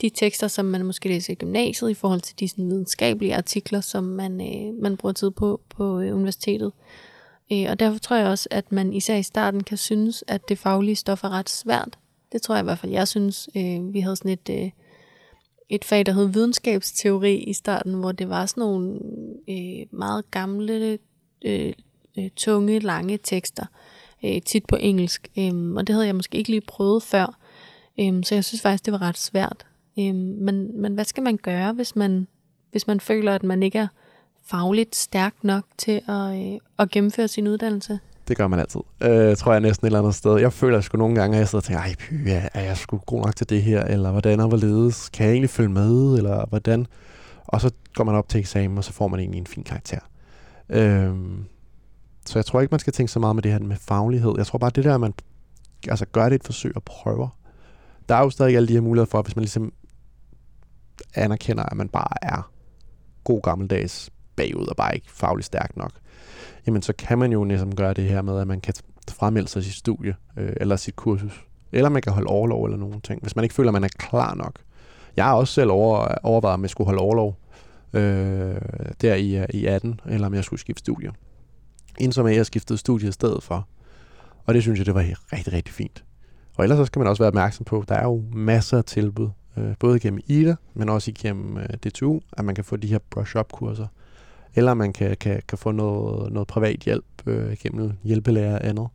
de 0.00 0.10
tekster, 0.10 0.48
som 0.48 0.64
man 0.64 0.84
måske 0.84 1.08
læser 1.08 1.32
i 1.32 1.36
gymnasiet, 1.36 1.90
i 1.90 1.94
forhold 1.94 2.20
til 2.20 2.40
de 2.40 2.48
sådan, 2.48 2.70
videnskabelige 2.70 3.36
artikler, 3.36 3.80
som 3.80 4.04
man, 4.04 4.40
øh, 4.40 4.82
man 4.82 4.96
bruger 4.96 5.12
tid 5.12 5.30
på 5.30 5.60
på 5.68 6.00
øh, 6.00 6.14
universitetet. 6.14 6.72
Øh, 7.52 7.66
og 7.70 7.80
derfor 7.80 7.98
tror 7.98 8.16
jeg 8.16 8.26
også, 8.26 8.48
at 8.50 8.72
man 8.72 8.92
især 8.92 9.16
i 9.16 9.22
starten 9.22 9.62
kan 9.62 9.76
synes, 9.76 10.24
at 10.26 10.48
det 10.48 10.58
faglige 10.58 10.96
stof 10.96 11.24
er 11.24 11.28
ret 11.30 11.50
svært. 11.50 11.98
Det 12.32 12.42
tror 12.42 12.54
jeg 12.54 12.62
i 12.62 12.64
hvert 12.64 12.78
fald, 12.78 12.92
jeg 12.92 13.08
synes. 13.08 13.48
Øh, 13.56 13.94
vi 13.94 14.00
havde 14.00 14.16
sådan 14.16 14.30
et, 14.30 14.50
øh, 14.50 14.70
et 15.68 15.84
fag, 15.84 16.06
der 16.06 16.12
hed 16.12 16.26
videnskabsteori 16.26 17.36
i 17.36 17.52
starten, 17.52 17.94
hvor 17.94 18.12
det 18.12 18.28
var 18.28 18.46
sådan 18.46 18.60
nogle 18.60 19.00
øh, 19.48 19.86
meget 19.90 20.30
gamle 20.30 20.98
øh, 21.44 21.72
øh 22.18 22.30
tunge, 22.36 22.78
lange 22.78 23.18
tekster, 23.18 23.66
øh, 24.24 24.42
tit 24.42 24.66
på 24.66 24.76
engelsk. 24.76 25.28
Øh, 25.38 25.72
og 25.76 25.86
det 25.86 25.94
havde 25.94 26.06
jeg 26.06 26.16
måske 26.16 26.38
ikke 26.38 26.50
lige 26.50 26.60
prøvet 26.60 27.02
før. 27.02 27.38
Øh, 28.00 28.24
så 28.24 28.34
jeg 28.34 28.44
synes 28.44 28.62
faktisk, 28.62 28.84
det 28.84 28.92
var 28.92 29.02
ret 29.02 29.18
svært. 29.18 29.66
Øh, 29.98 30.14
men, 30.14 30.80
men 30.80 30.94
hvad 30.94 31.04
skal 31.04 31.22
man 31.22 31.36
gøre, 31.36 31.72
hvis 31.72 31.96
man, 31.96 32.26
hvis 32.70 32.86
man 32.86 33.00
føler, 33.00 33.34
at 33.34 33.42
man 33.42 33.62
ikke 33.62 33.78
er 33.78 33.86
fagligt 34.44 34.96
stærk 34.96 35.34
nok 35.42 35.64
til 35.78 36.00
at, 36.08 36.52
øh, 36.52 36.58
at 36.78 36.90
gennemføre 36.90 37.28
sin 37.28 37.48
uddannelse? 37.48 37.98
Det 38.28 38.36
gør 38.36 38.48
man 38.48 38.58
altid. 38.58 38.80
Øh, 39.02 39.36
tror 39.36 39.52
jeg 39.52 39.60
næsten 39.60 39.86
et 39.86 39.88
eller 39.88 39.98
andet 39.98 40.14
sted. 40.14 40.38
Jeg 40.38 40.52
føler 40.52 40.80
sgu 40.80 40.98
nogle 40.98 41.14
gange, 41.14 41.36
at 41.36 41.38
jeg 41.38 41.48
sidder 41.48 41.60
og 41.60 41.64
tænker, 41.64 41.80
ej 41.80 41.94
py, 41.98 42.28
er 42.28 42.48
er 42.54 42.62
jeg 42.62 42.76
sgu 42.76 42.98
god 43.06 43.20
nok 43.20 43.36
til 43.36 43.48
det 43.48 43.62
her? 43.62 43.84
Eller 43.84 44.10
hvordan 44.10 44.40
og 44.40 44.48
hvorledes? 44.48 45.08
Kan 45.08 45.26
jeg 45.26 45.32
egentlig 45.32 45.50
følge 45.50 45.68
med? 45.68 46.14
Eller 46.14 46.46
hvordan? 46.46 46.86
Og 47.44 47.60
så 47.60 47.70
går 47.94 48.04
man 48.04 48.14
op 48.14 48.28
til 48.28 48.40
eksamen, 48.40 48.78
og 48.78 48.84
så 48.84 48.92
får 48.92 49.08
man 49.08 49.20
egentlig 49.20 49.38
en 49.38 49.46
fin 49.46 49.64
karakter. 49.64 49.98
Øh, 50.68 51.14
så 52.26 52.38
jeg 52.38 52.46
tror 52.46 52.60
ikke, 52.60 52.72
man 52.72 52.80
skal 52.80 52.92
tænke 52.92 53.12
så 53.12 53.18
meget 53.18 53.36
med 53.36 53.42
det 53.42 53.52
her 53.52 53.58
med 53.58 53.76
faglighed. 53.76 54.34
Jeg 54.36 54.46
tror 54.46 54.58
bare, 54.58 54.70
det 54.74 54.84
der, 54.84 54.94
at 54.94 55.00
man 55.00 55.14
altså, 55.88 56.06
gør 56.12 56.28
det 56.28 56.34
et 56.34 56.44
forsøg 56.44 56.76
og 56.76 56.82
prøver. 56.82 57.28
Der 58.08 58.14
er 58.14 58.20
jo 58.20 58.30
stadig 58.30 58.56
alle 58.56 58.68
de 58.68 58.72
her 58.72 58.80
muligheder 58.80 59.10
for, 59.10 59.22
hvis 59.22 59.36
man 59.36 59.42
ligesom 59.42 59.72
anerkender, 61.14 61.62
at 61.62 61.76
man 61.76 61.88
bare 61.88 62.16
er 62.22 62.50
god 63.24 63.42
gammeldags 63.42 64.10
bagud 64.36 64.66
og 64.66 64.76
bare 64.76 64.94
ikke 64.94 65.12
fagligt 65.12 65.46
stærk 65.46 65.76
nok, 65.76 65.92
jamen 66.66 66.82
så 66.82 66.92
kan 66.92 67.18
man 67.18 67.32
jo 67.32 67.44
ligesom 67.44 67.74
gøre 67.74 67.94
det 67.94 68.04
her 68.04 68.22
med, 68.22 68.40
at 68.40 68.46
man 68.46 68.60
kan 68.60 68.74
fremmelde 69.10 69.48
sig 69.48 69.64
sit 69.64 69.74
studie 69.74 70.14
øh, 70.36 70.52
eller 70.56 70.76
sit 70.76 70.96
kursus. 70.96 71.44
Eller 71.72 71.88
man 71.88 72.02
kan 72.02 72.12
holde 72.12 72.26
overlov 72.26 72.64
eller 72.64 72.78
nogle 72.78 73.00
ting, 73.00 73.22
hvis 73.22 73.36
man 73.36 73.42
ikke 73.42 73.54
føler, 73.54 73.70
at 73.70 73.72
man 73.72 73.84
er 73.84 73.88
klar 73.98 74.34
nok. 74.34 74.58
Jeg 75.16 75.24
har 75.24 75.34
også 75.34 75.54
selv 75.54 75.70
over, 75.70 76.14
overvejet, 76.22 76.54
om 76.54 76.62
jeg 76.62 76.70
skulle 76.70 76.86
holde 76.86 77.00
overlov 77.00 77.38
øh, 77.92 78.56
der 79.00 79.14
i, 79.14 79.36
øh, 79.36 79.46
i 79.54 79.66
18, 79.66 80.00
eller 80.06 80.26
om 80.26 80.34
jeg 80.34 80.44
skulle 80.44 80.60
skifte 80.60 80.80
studie. 80.80 81.10
Indsom 81.98 82.26
at 82.26 82.36
jeg 82.36 82.46
skiftede 82.46 82.78
studie 82.78 83.08
i 83.08 83.12
stedet 83.12 83.42
for. 83.42 83.68
Og 84.44 84.54
det 84.54 84.62
synes 84.62 84.78
jeg, 84.78 84.86
det 84.86 84.94
var 84.94 85.04
rigtig, 85.32 85.52
rigtig 85.52 85.74
fint. 85.74 86.04
Og 86.56 86.64
ellers 86.64 86.78
så 86.78 86.84
skal 86.84 87.00
man 87.00 87.08
også 87.08 87.22
være 87.22 87.28
opmærksom 87.28 87.64
på, 87.64 87.80
at 87.80 87.88
der 87.88 87.94
er 87.94 88.04
jo 88.04 88.24
masser 88.32 88.78
af 88.78 88.84
tilbud, 88.84 89.28
øh, 89.56 89.74
både 89.78 90.00
gennem 90.00 90.20
IDA, 90.26 90.54
men 90.74 90.88
også 90.88 91.10
igennem 91.10 91.56
øh, 91.56 91.68
DTU, 91.68 92.20
at 92.32 92.44
man 92.44 92.54
kan 92.54 92.64
få 92.64 92.76
de 92.76 92.86
her 92.86 92.98
brush-up-kurser. 93.10 93.86
Eller 94.54 94.74
man 94.74 94.92
kan, 94.92 95.16
kan, 95.16 95.42
kan 95.48 95.58
få 95.58 95.70
noget, 95.70 96.32
noget 96.32 96.48
privat 96.48 96.80
hjælp 96.80 97.04
øh, 97.26 97.56
gennem 97.60 97.92
hjælpelærer 98.02 98.54
og 98.54 98.66
andet. 98.66 98.88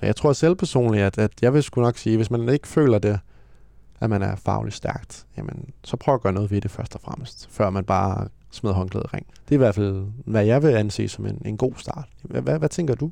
Så 0.00 0.06
jeg 0.06 0.16
tror 0.16 0.32
selv 0.32 0.54
personligt, 0.54 1.04
at, 1.04 1.18
at 1.18 1.32
jeg 1.42 1.54
vil 1.54 1.62
sgu 1.62 1.80
nok 1.80 1.98
sige, 1.98 2.16
hvis 2.16 2.30
man 2.30 2.48
ikke 2.48 2.68
føler 2.68 2.98
det, 2.98 3.20
at 4.00 4.10
man 4.10 4.22
er 4.22 4.36
fagligt 4.36 4.76
stærkt, 4.76 5.26
jamen, 5.36 5.70
så 5.84 5.96
prøv 5.96 6.14
at 6.14 6.20
gøre 6.20 6.32
noget 6.32 6.50
ved 6.50 6.60
det 6.60 6.70
først 6.70 6.94
og 6.94 7.00
fremmest, 7.00 7.48
før 7.50 7.70
man 7.70 7.84
bare 7.84 8.28
smider 8.50 8.74
håndklædet 8.74 9.14
ring. 9.14 9.26
Det 9.44 9.50
er 9.50 9.56
i 9.56 9.64
hvert 9.64 9.74
fald, 9.74 10.06
hvad 10.24 10.44
jeg 10.44 10.62
vil 10.62 10.68
anse 10.68 11.08
som 11.08 11.26
en, 11.26 11.42
en 11.44 11.56
god 11.56 11.72
start. 11.76 12.08
Hvad, 12.22 12.42
hvad, 12.42 12.58
hvad 12.58 12.68
tænker 12.68 12.94
du? 12.94 13.10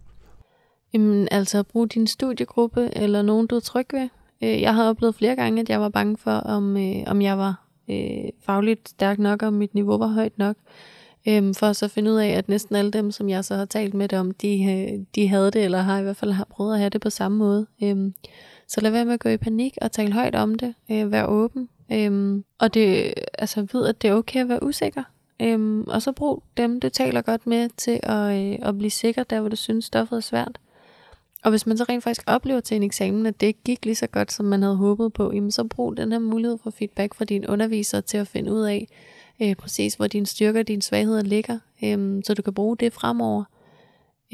Jamen, 0.92 1.28
altså 1.30 1.62
bruge 1.62 1.88
din 1.88 2.06
studiegruppe, 2.06 2.90
eller 2.96 3.22
nogen, 3.22 3.46
du 3.46 3.56
er 3.56 3.60
tryg 3.60 3.86
ved. 3.92 4.08
Øh, 4.44 4.60
Jeg 4.62 4.74
har 4.74 4.88
oplevet 4.88 5.14
flere 5.14 5.36
gange, 5.36 5.60
at 5.60 5.68
jeg 5.70 5.80
var 5.80 5.88
bange 5.88 6.16
for, 6.16 6.30
om, 6.30 6.76
øh, 6.76 7.02
om 7.06 7.22
jeg 7.22 7.38
var 7.38 7.64
øh, 7.90 8.28
fagligt 8.46 8.88
stærk 8.88 9.18
nok, 9.18 9.42
og 9.42 9.52
mit 9.52 9.74
niveau 9.74 9.98
var 9.98 10.06
højt 10.06 10.38
nok. 10.38 10.56
Øhm, 11.28 11.54
for 11.54 11.72
så 11.72 11.88
finde 11.88 12.10
ud 12.10 12.16
af, 12.16 12.28
at 12.28 12.48
næsten 12.48 12.76
alle 12.76 12.90
dem, 12.90 13.10
som 13.10 13.28
jeg 13.28 13.44
så 13.44 13.54
har 13.54 13.64
talt 13.64 13.94
med 13.94 14.08
det 14.08 14.18
om, 14.18 14.30
de, 14.30 14.64
øh, 14.64 15.04
de 15.14 15.28
havde 15.28 15.50
det, 15.50 15.64
eller 15.64 15.78
har 15.78 15.98
i 15.98 16.02
hvert 16.02 16.16
fald 16.16 16.32
har 16.32 16.46
prøvet 16.50 16.72
at 16.72 16.78
have 16.78 16.90
det 16.90 17.00
på 17.00 17.10
samme 17.10 17.38
måde. 17.38 17.66
Øhm, 17.82 18.14
så 18.68 18.80
lad 18.80 18.90
være 18.90 19.04
med 19.04 19.14
at 19.14 19.20
gå 19.20 19.28
i 19.28 19.36
panik 19.36 19.76
og 19.82 19.92
tale 19.92 20.12
højt 20.12 20.34
om 20.34 20.54
det. 20.54 20.74
Øh, 20.90 21.12
vær 21.12 21.26
åben. 21.26 21.68
Øhm, 21.92 22.44
og 22.58 22.74
det, 22.74 23.14
altså 23.38 23.66
ved, 23.72 23.86
at 23.86 24.02
det 24.02 24.10
er 24.10 24.14
okay 24.14 24.40
at 24.40 24.48
være 24.48 24.62
usikker. 24.62 25.02
Øhm, 25.42 25.82
og 25.82 26.02
så 26.02 26.12
brug 26.12 26.42
dem, 26.56 26.80
du 26.80 26.88
taler 26.88 27.22
godt 27.22 27.46
med, 27.46 27.68
til 27.76 28.00
at, 28.02 28.52
øh, 28.52 28.58
at 28.68 28.78
blive 28.78 28.90
sikker, 28.90 29.24
der 29.24 29.40
hvor 29.40 29.48
du 29.48 29.56
synes, 29.56 29.84
stoffet 29.84 30.16
er 30.16 30.20
svært. 30.20 30.58
Og 31.44 31.50
hvis 31.50 31.66
man 31.66 31.76
så 31.76 31.84
rent 31.88 32.04
faktisk 32.04 32.24
oplever 32.26 32.60
til 32.60 32.76
en 32.76 32.82
eksamen, 32.82 33.26
at 33.26 33.40
det 33.40 33.46
ikke 33.46 33.62
gik 33.64 33.84
lige 33.84 33.94
så 33.94 34.06
godt, 34.06 34.32
som 34.32 34.46
man 34.46 34.62
havde 34.62 34.76
håbet 34.76 35.12
på, 35.12 35.32
jamen 35.32 35.50
så 35.50 35.64
brug 35.64 35.96
den 35.96 36.12
her 36.12 36.18
mulighed 36.18 36.58
for 36.62 36.70
feedback 36.70 37.14
fra 37.14 37.24
dine 37.24 37.48
undervisere 37.48 38.02
til 38.02 38.18
at 38.18 38.28
finde 38.28 38.52
ud 38.52 38.62
af, 38.62 38.88
øh, 39.42 39.56
præcis 39.56 39.94
hvor 39.94 40.06
dine 40.06 40.26
styrker 40.26 40.60
og 40.60 40.68
dine 40.68 40.82
svagheder 40.82 41.22
ligger, 41.22 41.58
øh, 41.84 42.22
så 42.24 42.34
du 42.34 42.42
kan 42.42 42.54
bruge 42.54 42.76
det 42.76 42.92
fremover. 42.92 43.44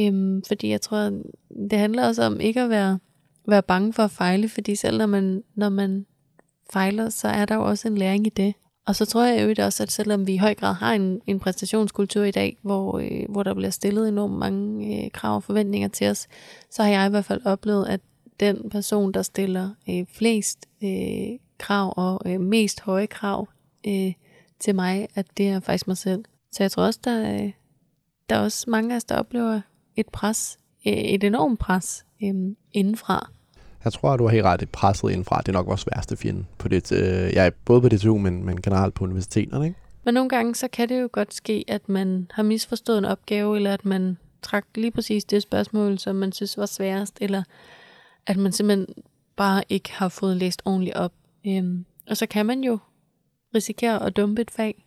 Øh, 0.01 0.43
fordi 0.49 0.69
jeg 0.69 0.81
tror, 0.81 1.21
det 1.71 1.79
handler 1.79 2.07
også 2.07 2.23
om 2.23 2.41
ikke 2.41 2.61
at 2.61 2.71
være, 2.71 2.99
være 3.47 3.63
bange 3.63 3.93
for 3.93 4.03
at 4.03 4.11
fejle, 4.11 4.49
fordi 4.49 4.75
selv 4.75 4.99
når 4.99 5.07
man, 5.07 5.43
når 5.55 5.69
man 5.69 6.07
fejler, 6.73 7.09
så 7.09 7.29
er 7.29 7.45
der 7.45 7.55
jo 7.55 7.65
også 7.65 7.89
en 7.89 7.99
læring 7.99 8.27
i 8.27 8.31
det. 8.31 8.55
Og 8.91 8.97
så 8.97 9.05
tror 9.05 9.25
jeg 9.25 9.59
jo 9.59 9.65
også, 9.65 9.83
at 9.83 9.93
selvom 9.93 10.27
vi 10.27 10.35
i 10.35 10.37
høj 10.37 10.55
grad 10.55 10.75
har 10.75 10.93
en, 10.93 11.21
en 11.27 11.41
præstationskultur 11.41 12.25
i 12.25 12.31
dag, 12.31 12.59
hvor, 12.63 12.99
øh, 12.99 13.29
hvor 13.29 13.43
der 13.43 13.55
bliver 13.55 13.71
stillet 13.71 14.09
enormt 14.09 14.35
mange 14.35 15.05
øh, 15.05 15.11
krav 15.11 15.37
og 15.37 15.43
forventninger 15.43 15.89
til 15.89 16.07
os, 16.07 16.29
så 16.71 16.83
har 16.83 16.91
jeg 16.91 17.07
i 17.07 17.11
hvert 17.11 17.25
fald 17.25 17.41
oplevet, 17.45 17.87
at 17.89 18.01
den 18.41 18.71
person, 18.71 19.13
der 19.13 19.23
stiller 19.23 19.71
øh, 19.89 20.07
flest 20.13 20.67
øh, 20.83 21.39
krav 21.59 21.95
og 21.97 22.21
øh, 22.27 22.41
mest 22.41 22.81
høje 22.81 23.07
krav 23.07 23.49
øh, 23.87 24.13
til 24.61 24.75
mig, 24.75 25.09
at 25.15 25.27
det 25.37 25.49
er 25.49 25.61
faktisk 25.61 25.87
mig 25.87 25.97
selv. 25.97 26.25
Så 26.53 26.63
jeg 26.63 26.71
tror 26.71 26.83
også, 26.83 27.01
der, 27.05 27.35
øh, 27.35 27.53
der 28.31 28.37
er 28.37 28.41
også 28.41 28.71
mange 28.71 28.93
af 28.93 28.97
os, 28.97 29.05
der 29.05 29.17
oplever 29.17 29.61
et 29.97 30.09
pres, 30.09 30.59
øh, 30.87 30.93
et 30.93 31.25
enormt 31.25 31.59
pres 31.59 32.05
øh, 32.23 32.35
indenfra. 32.73 33.31
Jeg 33.85 33.93
tror, 33.93 34.11
at 34.11 34.19
du 34.19 34.25
har 34.25 34.31
helt 34.31 34.45
ret, 34.45 34.63
at 34.63 34.69
presset 34.69 35.11
indenfra, 35.11 35.39
det 35.41 35.49
er 35.49 35.53
nok 35.53 35.67
vores 35.67 35.87
værste 35.95 36.17
fjende. 36.17 36.45
På 36.59 36.69
det, 36.69 36.93
øh, 36.93 37.33
ja, 37.33 37.51
både 37.65 37.81
på 37.81 37.89
DTU, 37.89 38.19
men, 38.19 38.45
men 38.45 38.63
generelt 38.63 38.95
på 38.95 39.05
universiteterne. 39.05 39.65
Ikke? 39.67 39.79
Men 40.05 40.15
nogle 40.15 40.29
gange, 40.29 40.55
så 40.55 40.69
kan 40.73 40.89
det 40.89 41.01
jo 41.01 41.09
godt 41.13 41.35
ske, 41.35 41.65
at 41.69 41.89
man 41.89 42.31
har 42.35 42.43
misforstået 42.43 42.99
en 42.99 43.05
opgave, 43.05 43.57
eller 43.57 43.75
at 43.75 43.85
man 43.85 44.19
trak 44.43 44.65
lige 44.75 44.91
præcis 44.91 45.25
det 45.25 45.43
spørgsmål, 45.43 45.99
som 45.99 46.17
man 46.17 46.33
synes 46.33 46.59
var 46.59 46.67
sværest, 46.67 47.19
eller 47.21 47.43
at 48.27 48.37
man 48.37 48.53
simpelthen 48.53 48.87
bare 49.37 49.63
ikke 49.69 49.93
har 49.93 50.09
fået 50.09 50.37
læst 50.37 50.63
ordentligt 50.65 50.97
op. 50.97 51.13
Øhm, 51.47 51.85
og 52.11 52.17
så 52.17 52.27
kan 52.27 52.47
man 52.47 52.61
jo 52.65 52.79
risikerer 53.55 53.99
at 53.99 54.17
dumpe 54.17 54.43
et 54.43 54.51
fag, 54.51 54.85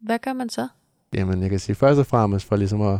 hvad 0.00 0.18
gør 0.18 0.32
man 0.32 0.48
så? 0.48 0.68
Jamen, 1.14 1.42
jeg 1.42 1.50
kan 1.50 1.58
sige 1.58 1.76
først 1.76 2.00
og 2.00 2.06
fremmest 2.06 2.46
for 2.46 2.56
ligesom 2.56 2.80
at, 2.80 2.98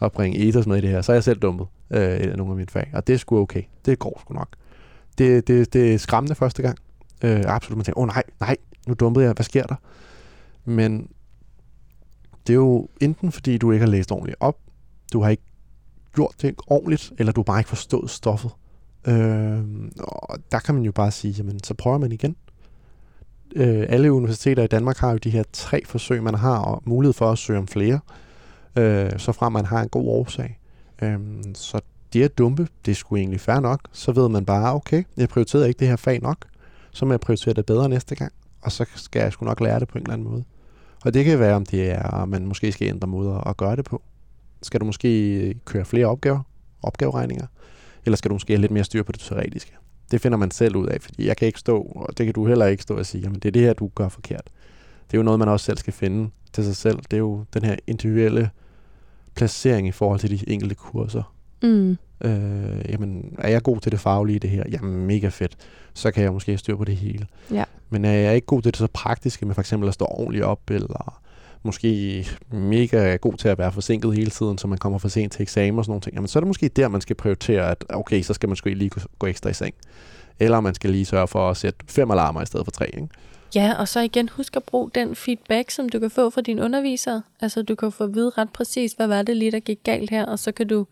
at 0.00 0.12
bringe 0.12 0.38
ethos 0.38 0.66
med 0.66 0.78
i 0.78 0.80
det 0.80 0.90
her, 0.90 1.02
så 1.02 1.12
er 1.12 1.16
jeg 1.16 1.24
selv 1.24 1.38
dumpet 1.38 1.66
øh, 1.90 2.36
nogle 2.36 2.52
af 2.52 2.56
mine 2.56 2.68
fag, 2.68 2.90
og 2.94 3.06
det 3.06 3.12
er 3.12 3.16
sgu 3.16 3.38
okay. 3.38 3.62
Det 3.84 3.98
går 3.98 4.20
sgu 4.20 4.34
nok. 4.34 4.48
Det, 5.18 5.48
det, 5.48 5.72
det 5.72 5.94
er 5.94 5.98
skræmmende 5.98 6.34
første 6.34 6.62
gang. 6.62 6.78
Øh, 7.24 7.42
absolut, 7.46 7.76
man 7.76 7.84
tænker, 7.84 7.98
åh 7.98 8.02
oh, 8.02 8.08
nej, 8.08 8.22
nej, 8.40 8.56
nu 8.86 8.94
dumpede 8.94 9.24
jeg, 9.24 9.32
hvad 9.34 9.44
sker 9.44 9.62
der? 9.62 9.74
Men 10.64 11.08
det 12.46 12.52
er 12.52 12.56
jo 12.56 12.88
enten 13.00 13.32
fordi, 13.32 13.58
du 13.58 13.72
ikke 13.72 13.84
har 13.84 13.90
læst 13.90 14.12
ordentligt 14.12 14.36
op, 14.40 14.58
du 15.12 15.22
har 15.22 15.30
ikke 15.30 15.42
gjort 16.14 16.34
det 16.42 16.54
ordentligt, 16.66 17.12
eller 17.18 17.32
du 17.32 17.40
har 17.40 17.44
bare 17.44 17.60
ikke 17.60 17.68
forstået 17.68 18.10
stoffet. 18.10 18.50
Øh, 19.06 19.64
og 19.98 20.38
der 20.52 20.58
kan 20.58 20.74
man 20.74 20.84
jo 20.84 20.92
bare 20.92 21.10
sige, 21.10 21.32
jamen, 21.32 21.62
så 21.64 21.74
prøver 21.74 21.98
man 21.98 22.12
igen. 22.12 22.36
Øh, 23.56 23.86
alle 23.88 24.12
universiteter 24.12 24.62
i 24.62 24.66
Danmark 24.66 24.96
har 24.96 25.10
jo 25.10 25.16
de 25.16 25.30
her 25.30 25.44
tre 25.52 25.82
forsøg, 25.86 26.22
man 26.22 26.34
har, 26.34 26.58
og 26.58 26.82
mulighed 26.84 27.12
for 27.12 27.30
at 27.30 27.38
søge 27.38 27.58
om 27.58 27.68
flere, 27.68 28.00
øh, 28.76 29.18
så 29.18 29.32
frem 29.32 29.52
man 29.52 29.64
har 29.64 29.82
en 29.82 29.88
god 29.88 30.08
årsag. 30.08 30.58
Øh, 31.02 31.18
så 31.54 31.80
det 32.12 32.22
at 32.22 32.38
dumpe, 32.38 32.68
det 32.86 32.96
skulle 32.96 33.20
egentlig 33.20 33.40
fair 33.40 33.60
nok. 33.60 33.80
Så 33.92 34.12
ved 34.12 34.28
man 34.28 34.44
bare, 34.44 34.74
okay, 34.74 35.04
jeg 35.16 35.28
prioriterede 35.28 35.68
ikke 35.68 35.78
det 35.78 35.88
her 35.88 35.96
fag 35.96 36.20
nok, 36.22 36.46
så 36.90 37.04
må 37.04 37.12
jeg 37.12 37.20
prioritere 37.20 37.54
det 37.54 37.66
bedre 37.66 37.88
næste 37.88 38.14
gang, 38.14 38.32
og 38.62 38.72
så 38.72 38.84
skal 38.96 39.20
jeg 39.20 39.32
sgu 39.32 39.44
nok 39.44 39.60
lære 39.60 39.80
det 39.80 39.88
på 39.88 39.98
en 39.98 40.02
eller 40.02 40.12
anden 40.12 40.28
måde. 40.28 40.44
Og 41.04 41.14
det 41.14 41.24
kan 41.24 41.38
være, 41.38 41.56
om 41.56 41.66
det 41.66 41.90
er, 41.90 42.22
at 42.22 42.28
man 42.28 42.46
måske 42.46 42.72
skal 42.72 42.88
ændre 42.88 43.08
måder 43.08 43.48
at 43.48 43.56
gøre 43.56 43.76
det 43.76 43.84
på. 43.84 44.02
Skal 44.62 44.80
du 44.80 44.84
måske 44.84 45.54
køre 45.64 45.84
flere 45.84 46.06
opgaver, 46.06 46.40
opgaveregninger, 46.82 47.46
eller 48.04 48.16
skal 48.16 48.28
du 48.28 48.34
måske 48.34 48.52
have 48.52 48.60
lidt 48.60 48.72
mere 48.72 48.84
styr 48.84 49.02
på 49.02 49.12
det 49.12 49.20
teoretiske? 49.20 49.72
Det 50.10 50.20
finder 50.20 50.38
man 50.38 50.50
selv 50.50 50.76
ud 50.76 50.86
af, 50.86 51.02
fordi 51.02 51.26
jeg 51.26 51.36
kan 51.36 51.46
ikke 51.46 51.58
stå, 51.58 51.82
og 51.82 52.18
det 52.18 52.26
kan 52.26 52.34
du 52.34 52.46
heller 52.46 52.66
ikke 52.66 52.82
stå 52.82 52.98
og 52.98 53.06
sige, 53.06 53.28
men 53.28 53.34
det 53.34 53.44
er 53.44 53.52
det 53.52 53.62
her, 53.62 53.72
du 53.72 53.90
gør 53.94 54.08
forkert. 54.08 54.50
Det 55.06 55.14
er 55.14 55.18
jo 55.18 55.22
noget, 55.22 55.38
man 55.38 55.48
også 55.48 55.66
selv 55.66 55.78
skal 55.78 55.92
finde 55.92 56.30
til 56.52 56.64
sig 56.64 56.76
selv. 56.76 56.96
Det 56.96 57.12
er 57.12 57.18
jo 57.18 57.44
den 57.54 57.64
her 57.64 57.76
individuelle 57.86 58.50
placering 59.34 59.88
i 59.88 59.90
forhold 59.90 60.20
til 60.20 60.30
de 60.30 60.50
enkelte 60.50 60.74
kurser. 60.74 61.31
Mm. 61.62 61.96
Øh, 62.24 62.84
jamen, 62.88 63.34
er 63.38 63.48
jeg 63.48 63.62
god 63.62 63.80
til 63.80 63.92
det 63.92 64.00
faglige 64.00 64.38
det 64.38 64.50
her? 64.50 64.62
Jamen, 64.72 65.06
mega 65.06 65.28
fedt. 65.28 65.56
Så 65.94 66.10
kan 66.10 66.22
jeg 66.22 66.32
måske 66.32 66.58
styre 66.58 66.76
på 66.76 66.84
det 66.84 66.96
hele. 66.96 67.26
Ja. 67.50 67.64
Men 67.90 68.04
er 68.04 68.12
jeg 68.12 68.34
ikke 68.34 68.46
god 68.46 68.62
til 68.62 68.72
det 68.72 68.78
så 68.78 68.86
praktiske 68.92 69.46
med 69.46 69.54
for 69.54 69.60
eksempel 69.62 69.88
at 69.88 69.94
stå 69.94 70.04
ordentligt 70.04 70.44
op, 70.44 70.70
eller 70.70 71.22
måske 71.62 72.26
mega 72.52 73.16
god 73.16 73.34
til 73.34 73.48
at 73.48 73.58
være 73.58 73.72
forsinket 73.72 74.14
hele 74.14 74.30
tiden, 74.30 74.58
så 74.58 74.66
man 74.66 74.78
kommer 74.78 74.98
for 74.98 75.08
sent 75.08 75.32
til 75.32 75.42
eksamen 75.42 75.78
og 75.78 75.84
sådan 75.84 75.92
noget, 75.92 76.08
jamen 76.14 76.28
så 76.28 76.38
er 76.38 76.40
det 76.40 76.46
måske 76.46 76.68
der, 76.68 76.88
man 76.88 77.00
skal 77.00 77.16
prioritere, 77.16 77.70
at 77.70 77.84
okay, 77.88 78.22
så 78.22 78.34
skal 78.34 78.48
man 78.48 78.56
sgu 78.56 78.68
lige 78.68 78.90
gå 79.18 79.26
ekstra 79.26 79.50
i 79.50 79.52
seng. 79.52 79.74
Eller 80.38 80.60
man 80.60 80.74
skal 80.74 80.90
lige 80.90 81.04
sørge 81.04 81.28
for 81.28 81.50
at 81.50 81.56
sætte 81.56 81.78
fem 81.88 82.10
alarmer 82.10 82.42
i 82.42 82.46
stedet 82.46 82.66
for 82.66 82.70
tre, 82.70 82.86
ikke? 82.94 83.08
Ja, 83.54 83.74
og 83.78 83.88
så 83.88 84.00
igen, 84.00 84.28
husk 84.28 84.56
at 84.56 84.62
bruge 84.62 84.90
den 84.94 85.16
feedback, 85.16 85.70
som 85.70 85.88
du 85.88 85.98
kan 85.98 86.10
få 86.10 86.30
fra 86.30 86.40
dine 86.40 86.62
undervisere. 86.62 87.22
Altså, 87.40 87.62
du 87.62 87.74
kan 87.74 87.92
få 87.92 88.04
at 88.04 88.14
vide 88.14 88.30
ret 88.38 88.48
præcis, 88.50 88.92
hvad 88.92 89.06
var 89.06 89.22
det 89.22 89.36
lige, 89.36 89.50
der 89.50 89.60
gik 89.60 89.78
galt 89.84 90.10
her, 90.10 90.26
og 90.26 90.38
så 90.38 90.52
kan 90.52 90.68
du, 90.68 90.86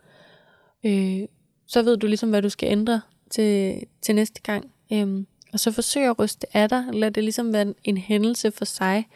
øh, 0.85 1.29
så 1.67 1.83
ved 1.83 1.97
du 1.97 2.07
ligesom, 2.07 2.31
hvad 2.31 2.43
du 2.43 2.49
skal 2.49 2.69
ændre 2.69 3.01
til, 3.31 3.83
til 4.03 4.15
næste 4.15 4.41
gang. 4.41 4.73
Øhm, 4.93 5.27
og 5.53 5.61
så 5.61 5.73
forsøg 5.73 6.03
at 6.03 6.19
ryste 6.19 6.57
af 6.57 6.69
dig. 6.69 6.85
Lad 6.93 7.11
det 7.11 7.25
ligesom 7.25 7.53
være 7.53 7.75
en 7.85 7.97
hændelse 7.97 8.51
for 8.51 8.65
sig, 8.65 9.09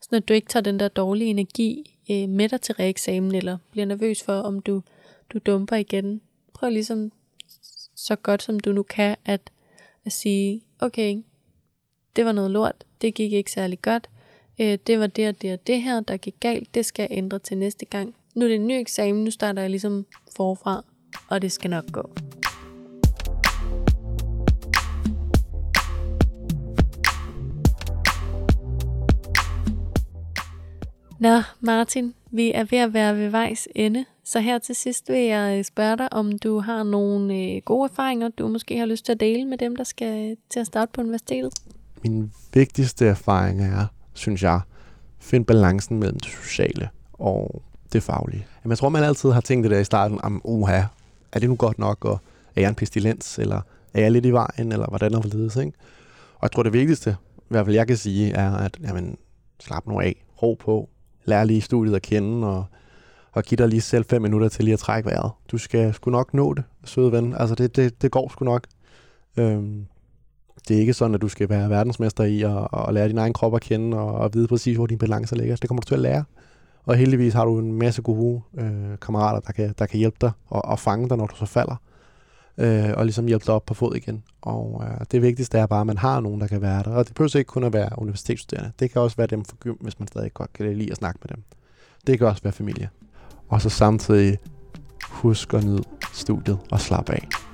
så 0.00 0.16
at 0.16 0.28
du 0.28 0.34
ikke 0.34 0.48
tager 0.48 0.62
den 0.62 0.80
der 0.80 0.88
dårlige 0.88 1.30
energi 1.30 1.98
øh, 2.10 2.28
med 2.28 2.48
dig 2.48 2.60
til 2.60 2.74
reeksamen, 2.74 3.34
eller 3.34 3.58
bliver 3.70 3.86
nervøs 3.86 4.22
for, 4.22 4.40
om 4.40 4.60
du, 4.60 4.82
du 5.32 5.38
dumper 5.38 5.76
igen. 5.76 6.20
Prøv 6.54 6.70
ligesom 6.70 7.12
så 7.96 8.16
godt 8.16 8.42
som 8.42 8.60
du 8.60 8.72
nu 8.72 8.82
kan, 8.82 9.16
at, 9.24 9.50
at 10.04 10.12
sige, 10.12 10.62
okay, 10.78 11.22
det 12.16 12.24
var 12.24 12.32
noget 12.32 12.50
lort, 12.50 12.84
det 13.00 13.14
gik 13.14 13.32
ikke 13.32 13.52
særlig 13.52 13.82
godt, 13.82 14.10
øh, 14.60 14.78
det 14.86 14.98
var 14.98 15.06
det 15.06 15.28
og 15.28 15.42
det 15.42 15.52
og 15.52 15.66
det 15.66 15.82
her, 15.82 16.00
der 16.00 16.16
gik 16.16 16.34
galt, 16.40 16.74
det 16.74 16.86
skal 16.86 17.02
jeg 17.10 17.18
ændre 17.18 17.38
til 17.38 17.58
næste 17.58 17.84
gang. 17.86 18.14
Nu 18.34 18.44
er 18.44 18.48
det 18.48 18.54
en 18.54 18.66
ny 18.66 18.72
eksamen, 18.72 19.24
nu 19.24 19.30
starter 19.30 19.62
jeg 19.62 19.70
ligesom 19.70 20.06
forfra, 20.36 20.84
og 21.32 21.42
det 21.42 21.52
skal 21.52 21.70
nok 21.70 21.84
gå. 21.92 22.10
Nå, 31.20 31.42
Martin, 31.60 32.14
vi 32.30 32.52
er 32.52 32.64
ved 32.64 32.78
at 32.78 32.94
være 32.94 33.16
ved 33.16 33.28
vejs 33.28 33.68
ende. 33.74 34.04
Så 34.24 34.40
her 34.40 34.58
til 34.58 34.74
sidst 34.74 35.08
vil 35.08 35.20
jeg 35.20 35.58
øh, 35.58 35.64
spørge 35.64 35.96
dig, 35.96 36.12
om 36.12 36.38
du 36.38 36.60
har 36.60 36.82
nogle 36.82 37.34
øh, 37.34 37.62
gode 37.64 37.88
erfaringer, 37.90 38.28
du 38.28 38.48
måske 38.48 38.78
har 38.78 38.86
lyst 38.86 39.04
til 39.04 39.12
at 39.12 39.20
dele 39.20 39.44
med 39.44 39.58
dem, 39.58 39.76
der 39.76 39.84
skal 39.84 40.36
til 40.50 40.60
at 40.60 40.66
starte 40.66 40.90
på 40.94 41.00
universitetet. 41.00 41.52
Min 42.04 42.32
vigtigste 42.54 43.06
erfaring 43.06 43.62
er, 43.62 43.86
synes 44.14 44.42
jeg, 44.42 44.60
finde 45.18 45.44
balancen 45.44 45.98
mellem 45.98 46.20
det 46.20 46.30
sociale 46.30 46.88
og 47.12 47.62
det 47.92 48.02
faglige. 48.02 48.46
Jamen, 48.64 48.70
jeg 48.70 48.78
tror, 48.78 48.88
man 48.88 49.04
altid 49.04 49.30
har 49.30 49.40
tænkt 49.40 49.64
det 49.64 49.70
der 49.70 49.78
i 49.78 49.84
starten, 49.84 50.20
om 50.22 50.40
uha, 50.44 50.82
er 51.32 51.38
det 51.38 51.48
nu 51.48 51.56
godt 51.56 51.78
nok, 51.78 52.04
og 52.04 52.20
er 52.56 52.60
jeg 52.60 52.68
en 52.68 52.74
pestilens, 52.74 53.38
eller 53.38 53.60
er 53.94 54.00
jeg 54.00 54.12
lidt 54.12 54.26
i 54.26 54.30
vejen, 54.30 54.72
eller 54.72 54.86
hvordan 54.86 55.14
er 55.14 55.20
det 55.20 55.56
ikke? 55.56 55.72
Og 56.34 56.42
jeg 56.42 56.52
tror, 56.52 56.62
det 56.62 56.72
vigtigste, 56.72 57.16
i 57.38 57.46
hvert 57.48 57.66
fald 57.66 57.76
jeg 57.76 57.86
kan 57.86 57.96
sige, 57.96 58.32
er, 58.32 58.56
at 58.56 58.78
jamen, 58.82 59.16
slap 59.60 59.86
nu 59.86 60.00
af, 60.00 60.24
ro 60.42 60.54
på, 60.60 60.88
lær 61.24 61.44
lige 61.44 61.60
studiet 61.60 61.94
at 61.94 62.02
kende, 62.02 62.48
og, 62.48 62.64
og 63.32 63.42
giv 63.42 63.58
dig 63.58 63.68
lige 63.68 63.80
selv 63.80 64.04
fem 64.04 64.22
minutter 64.22 64.48
til 64.48 64.64
lige 64.64 64.72
at 64.72 64.78
trække 64.78 65.10
vejret. 65.10 65.30
Du 65.50 65.58
skal 65.58 65.94
sgu 65.94 66.10
nok 66.10 66.34
nå 66.34 66.54
det, 66.54 66.64
søde 66.84 67.12
ven. 67.12 67.34
Altså, 67.38 67.54
det, 67.54 67.76
det, 67.76 68.02
det 68.02 68.10
går 68.10 68.28
sgu 68.32 68.44
nok. 68.44 68.66
Øhm, 69.36 69.86
det 70.68 70.76
er 70.76 70.80
ikke 70.80 70.92
sådan, 70.92 71.14
at 71.14 71.22
du 71.22 71.28
skal 71.28 71.48
være 71.48 71.70
verdensmester 71.70 72.24
i 72.24 72.42
at, 72.42 72.86
at 72.88 72.94
lære 72.94 73.08
din 73.08 73.18
egen 73.18 73.32
krop 73.32 73.54
at 73.54 73.60
kende, 73.60 73.98
og, 73.98 74.14
og 74.14 74.34
vide 74.34 74.48
præcis, 74.48 74.76
hvor 74.76 74.86
din 74.86 74.98
balance 74.98 75.34
ligger. 75.34 75.56
Det 75.56 75.68
kommer 75.68 75.80
du 75.80 75.86
til 75.86 75.94
at 75.94 76.00
lære. 76.00 76.24
Og 76.84 76.96
heldigvis 76.96 77.34
har 77.34 77.44
du 77.44 77.58
en 77.58 77.72
masse 77.72 78.02
gode 78.02 78.40
øh, 78.58 78.98
kammerater, 79.00 79.40
der 79.40 79.52
kan, 79.52 79.74
der 79.78 79.86
kan 79.86 79.98
hjælpe 79.98 80.16
dig 80.20 80.30
og, 80.48 80.64
og 80.64 80.78
fange 80.78 81.08
dig, 81.08 81.16
når 81.16 81.26
du 81.26 81.36
så 81.36 81.46
falder. 81.46 81.76
Øh, 82.58 82.90
og 82.96 83.04
ligesom 83.04 83.26
hjælpe 83.26 83.46
dig 83.46 83.54
op 83.54 83.66
på 83.66 83.74
fod 83.74 83.96
igen. 83.96 84.22
Og 84.42 84.84
øh, 84.84 85.04
det 85.10 85.22
vigtigste 85.22 85.58
er 85.58 85.66
bare, 85.66 85.80
at 85.80 85.86
man 85.86 85.98
har 85.98 86.20
nogen, 86.20 86.40
der 86.40 86.46
kan 86.46 86.62
være 86.62 86.82
der. 86.82 86.90
Og 86.90 87.06
det 87.06 87.14
behøver 87.14 87.36
ikke 87.36 87.48
kun 87.48 87.64
at 87.64 87.72
være 87.72 87.98
universitetsstuderende. 87.98 88.72
Det 88.80 88.90
kan 88.90 89.02
også 89.02 89.16
være 89.16 89.26
dem 89.26 89.44
for 89.44 89.56
gym, 89.60 89.76
hvis 89.80 89.98
man 89.98 90.08
stadig 90.08 90.34
godt 90.34 90.52
kan 90.52 90.76
lide 90.76 90.90
at 90.90 90.96
snakke 90.96 91.20
med 91.22 91.36
dem. 91.36 91.44
Det 92.06 92.18
kan 92.18 92.26
også 92.26 92.42
være 92.42 92.52
familie. 92.52 92.88
Og 93.48 93.62
så 93.62 93.68
samtidig 93.68 94.38
husk 95.08 95.54
at 95.54 95.64
nyde 95.64 95.82
studiet 96.12 96.58
og 96.70 96.80
slappe 96.80 97.12
af. 97.12 97.51